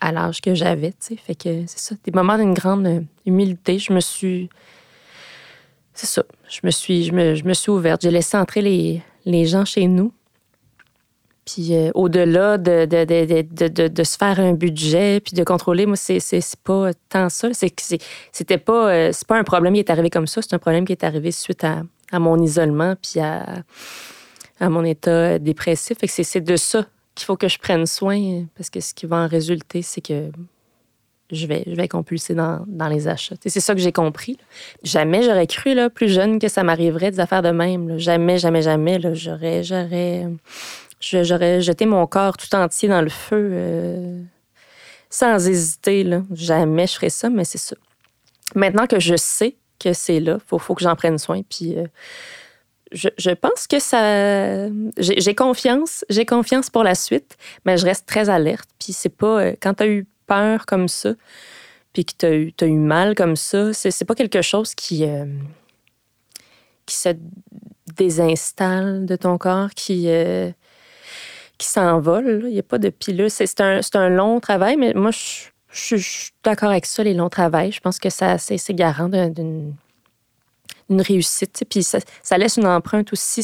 à, 0.00 0.12
l'âge 0.12 0.40
que 0.40 0.54
j'avais. 0.54 0.92
Fait 1.00 1.34
que 1.34 1.64
c'est 1.66 1.78
ça, 1.78 1.94
des 2.04 2.12
moments 2.12 2.36
d'une 2.36 2.54
grande 2.54 3.06
humilité. 3.26 3.78
Je 3.78 3.92
me 3.92 4.00
suis... 4.00 4.48
C'est 5.92 6.06
ça, 6.06 6.24
je 6.48 6.60
me 6.64 6.72
suis, 6.72 7.04
je 7.04 7.12
me, 7.12 7.34
je 7.36 7.44
me 7.44 7.54
suis 7.54 7.70
ouverte. 7.70 8.02
J'ai 8.02 8.10
laissé 8.10 8.36
entrer 8.36 8.62
les, 8.62 9.02
les 9.24 9.46
gens 9.46 9.64
chez 9.64 9.86
nous. 9.86 10.12
Puis 11.44 11.74
euh, 11.74 11.90
au-delà 11.94 12.58
de 12.58 12.86
de, 12.86 13.04
de, 13.04 13.68
de, 13.68 13.88
de, 13.88 14.04
se 14.04 14.16
faire 14.16 14.40
un 14.40 14.54
budget 14.54 15.20
puis 15.20 15.34
de 15.34 15.44
contrôler, 15.44 15.86
moi, 15.86 15.94
c'est, 15.94 16.18
c'est, 16.18 16.42
pas 16.56 16.90
tant 17.08 17.28
ça. 17.28 17.50
C'est, 17.52 17.72
c'était 18.32 18.58
pas, 18.58 18.90
euh, 18.90 19.10
c'est 19.12 19.28
pas 19.28 19.36
un 19.36 19.44
problème 19.44 19.74
qui 19.74 19.80
est 19.80 19.90
arrivé 19.90 20.10
comme 20.10 20.26
ça. 20.26 20.42
C'est 20.42 20.54
un 20.54 20.58
problème 20.58 20.86
qui 20.86 20.92
est 20.92 21.04
arrivé 21.04 21.30
suite 21.30 21.62
à, 21.62 21.82
à 22.10 22.18
mon 22.18 22.40
isolement 22.42 22.96
puis 23.00 23.20
à, 23.20 23.62
à 24.58 24.68
mon 24.68 24.84
état 24.84 25.38
dépressif. 25.38 25.98
Fait 25.98 26.08
que 26.08 26.12
c'est 26.12 26.40
de 26.40 26.56
ça 26.56 26.86
qu'il 27.14 27.26
faut 27.26 27.36
que 27.36 27.48
je 27.48 27.58
prenne 27.58 27.86
soin 27.86 28.44
parce 28.56 28.70
que 28.70 28.80
ce 28.80 28.94
qui 28.94 29.06
va 29.06 29.16
en 29.16 29.28
résulter, 29.28 29.82
c'est 29.82 30.00
que 30.00 30.30
je 31.30 31.46
vais, 31.46 31.64
je 31.66 31.74
vais 31.74 31.88
compulser 31.88 32.34
dans, 32.34 32.64
les 32.88 33.08
achats. 33.08 33.36
C'est 33.44 33.60
ça 33.60 33.74
que 33.74 33.80
j'ai 33.80 33.92
compris. 33.92 34.38
Jamais 34.82 35.22
j'aurais 35.22 35.46
cru, 35.46 35.74
là, 35.74 35.90
plus 35.90 36.08
jeune, 36.08 36.38
que 36.38 36.48
ça 36.48 36.62
m'arriverait 36.62 37.10
des 37.10 37.20
affaires 37.20 37.42
de 37.42 37.50
même. 37.50 37.98
Jamais, 37.98 38.38
jamais, 38.38 38.62
jamais. 38.62 39.00
J'aurais, 39.14 39.62
jeté 41.60 41.86
mon 41.86 42.06
corps 42.06 42.36
tout 42.36 42.54
entier 42.54 42.88
dans 42.88 43.02
le 43.02 43.08
feu 43.08 43.50
euh, 43.52 44.22
sans 45.10 45.48
hésiter. 45.48 46.04
Là. 46.04 46.22
Jamais 46.32 46.86
je 46.86 46.94
ferais 46.94 47.10
ça, 47.10 47.30
mais 47.30 47.44
c'est 47.44 47.58
ça. 47.58 47.76
Maintenant 48.54 48.86
que 48.86 49.00
je 49.00 49.16
sais 49.16 49.56
que 49.80 49.92
c'est 49.92 50.20
là, 50.20 50.34
il 50.34 50.46
faut, 50.46 50.58
faut, 50.58 50.74
que 50.74 50.82
j'en 50.82 50.94
prenne 50.94 51.18
soin. 51.18 51.42
Puis 51.42 51.76
euh, 51.76 51.86
je, 52.94 53.30
pense 53.34 53.66
que 53.66 53.78
ça. 53.78 54.68
J'ai 54.96 55.34
confiance. 55.34 56.04
J'ai 56.08 56.24
confiance 56.24 56.70
pour 56.70 56.84
la 56.84 56.94
suite, 56.94 57.36
mais 57.64 57.76
je 57.76 57.84
reste 57.84 58.06
très 58.06 58.28
alerte. 58.28 58.68
Puis 58.78 58.92
c'est 58.92 59.08
pas. 59.08 59.40
Euh, 59.40 59.54
quand 59.60 59.74
tu 59.74 59.82
as 59.82 59.86
eu 59.88 60.06
peur 60.26 60.66
comme 60.66 60.88
ça, 60.88 61.14
puis 61.92 62.04
que 62.04 62.12
tu 62.18 62.64
as, 62.64 62.66
eu, 62.66 62.78
mal 62.78 63.14
comme 63.14 63.36
ça, 63.36 63.72
c'est 63.72 64.04
pas 64.04 64.14
quelque 64.14 64.42
chose 64.42 64.74
qui. 64.74 65.04
Euh, 65.04 65.26
qui 66.86 66.96
se 66.96 67.10
désinstalle 67.96 69.06
de 69.06 69.16
ton 69.16 69.38
corps, 69.38 69.70
qui. 69.70 70.04
Euh, 70.08 70.50
qui 71.58 71.68
s'envole. 71.68 72.44
Il 72.46 72.52
n'y 72.52 72.58
a 72.58 72.64
pas 72.64 72.78
de 72.78 72.88
pilule. 72.88 73.30
C'est 73.30 73.60
un, 73.60 73.80
un, 73.94 74.08
long 74.08 74.40
travail, 74.40 74.76
mais 74.76 74.92
moi, 74.92 75.12
je, 75.12 75.50
je 75.70 75.96
suis 75.96 76.30
d'accord 76.42 76.70
avec 76.70 76.84
ça, 76.86 77.04
les 77.04 77.14
longs 77.14 77.28
travails. 77.28 77.70
Je 77.70 77.80
pense 77.80 77.98
que 77.98 78.08
c'est 78.10 78.74
garant 78.74 79.08
d'une 79.08 79.74
une 80.90 81.00
réussite. 81.00 81.64
Puis 81.68 81.82
ça, 81.82 82.38
laisse 82.38 82.56
une 82.56 82.66
empreinte 82.66 83.12
aussi. 83.12 83.42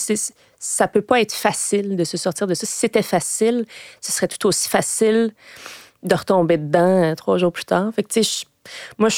Ça 0.58 0.88
peut 0.88 1.02
pas 1.02 1.20
être 1.20 1.32
facile 1.32 1.96
de 1.96 2.04
se 2.04 2.16
sortir 2.16 2.46
de 2.46 2.54
ça. 2.54 2.66
Si 2.66 2.74
c'était 2.78 3.02
facile, 3.02 3.66
ce 4.00 4.12
serait 4.12 4.28
tout 4.28 4.46
aussi 4.46 4.68
facile 4.68 5.32
de 6.02 6.14
retomber 6.14 6.58
dedans 6.58 7.02
euh, 7.02 7.14
trois 7.14 7.38
jours 7.38 7.52
plus 7.52 7.64
tard. 7.64 7.92
Moi, 8.98 9.08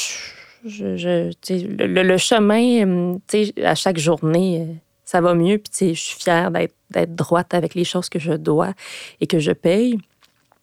le, 0.64 2.16
chemin, 2.16 2.86
euh, 2.86 3.18
à 3.64 3.74
chaque 3.74 3.98
journée, 3.98 4.62
euh, 4.62 4.74
ça 5.04 5.20
va 5.20 5.34
mieux. 5.34 5.58
Puis, 5.58 5.94
je 5.94 6.00
suis 6.00 6.20
fière 6.20 6.50
d'être 6.50 7.14
droite 7.14 7.54
avec 7.54 7.74
les 7.74 7.84
choses 7.84 8.08
que 8.08 8.18
je 8.18 8.32
dois 8.32 8.72
et 9.20 9.26
que 9.26 9.38
je 9.38 9.52
paye. 9.52 9.98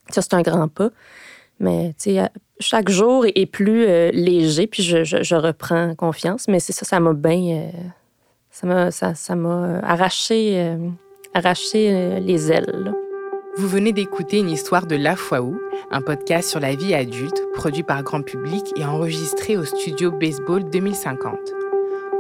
Ça, 0.10 0.22
c'est 0.22 0.34
un 0.34 0.42
grand 0.42 0.68
pas. 0.68 0.90
Mais, 1.60 1.94
chaque 2.60 2.90
jour 2.90 3.26
est 3.26 3.46
plus 3.46 3.86
euh, 3.88 4.12
léger, 4.12 4.68
puis 4.68 4.84
je, 4.84 5.04
je, 5.04 5.36
reprends 5.36 5.96
confiance. 5.96 6.48
Mais 6.48 6.60
c'est 6.60 6.74
ça, 6.74 6.86
ça 6.86 7.00
m'a 7.00 7.14
bien. 7.14 7.64
Euh, 7.64 7.72
ça 8.52 8.68
m'a 8.68 8.92
ça, 8.92 9.16
ça 9.16 9.36
arraché, 9.84 10.54
euh, 10.56 10.78
arraché 11.34 12.20
les 12.20 12.52
ailes. 12.52 12.94
Vous 13.58 13.68
venez 13.68 13.94
d'écouter 13.94 14.40
une 14.40 14.50
histoire 14.50 14.86
de 14.86 14.96
La 14.96 15.16
Foi 15.16 15.42
Où, 15.42 15.60
un 15.92 16.02
podcast 16.02 16.50
sur 16.50 16.60
la 16.60 16.76
vie 16.76 16.94
adulte, 16.94 17.42
produit 17.54 17.84
par 17.84 18.04
grand 18.04 18.22
public 18.22 18.64
et 18.76 18.86
enregistré 18.86 19.58
au 19.58 19.66
studio 19.66 20.12
Baseball 20.12 20.70
2050. 20.70 21.38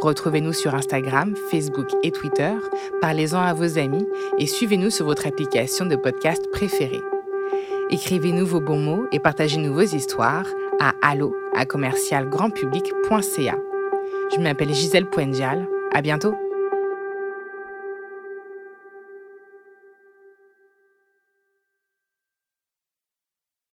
Retrouvez-nous 0.01 0.53
sur 0.53 0.75
Instagram, 0.75 1.35
Facebook 1.51 1.87
et 2.03 2.11
Twitter, 2.11 2.53
parlez-en 3.01 3.39
à 3.39 3.53
vos 3.53 3.77
amis 3.77 4.05
et 4.37 4.47
suivez-nous 4.47 4.89
sur 4.89 5.05
votre 5.05 5.27
application 5.27 5.85
de 5.85 5.95
podcast 5.97 6.43
préférée. 6.51 7.01
Écrivez-nous 7.91 8.45
vos 8.45 8.61
bons 8.61 8.79
mots 8.79 9.07
et 9.11 9.19
partagez-nous 9.19 9.73
vos 9.73 9.81
histoires 9.81 10.45
à 10.79 10.93
allo 11.01 11.35
à 11.55 11.65
commercialgrandpublic.ca. 11.65 13.57
Je 14.35 14.39
m'appelle 14.39 14.73
Gisèle 14.73 15.09
Poendial. 15.09 15.67
À 15.91 16.01
bientôt! 16.01 16.35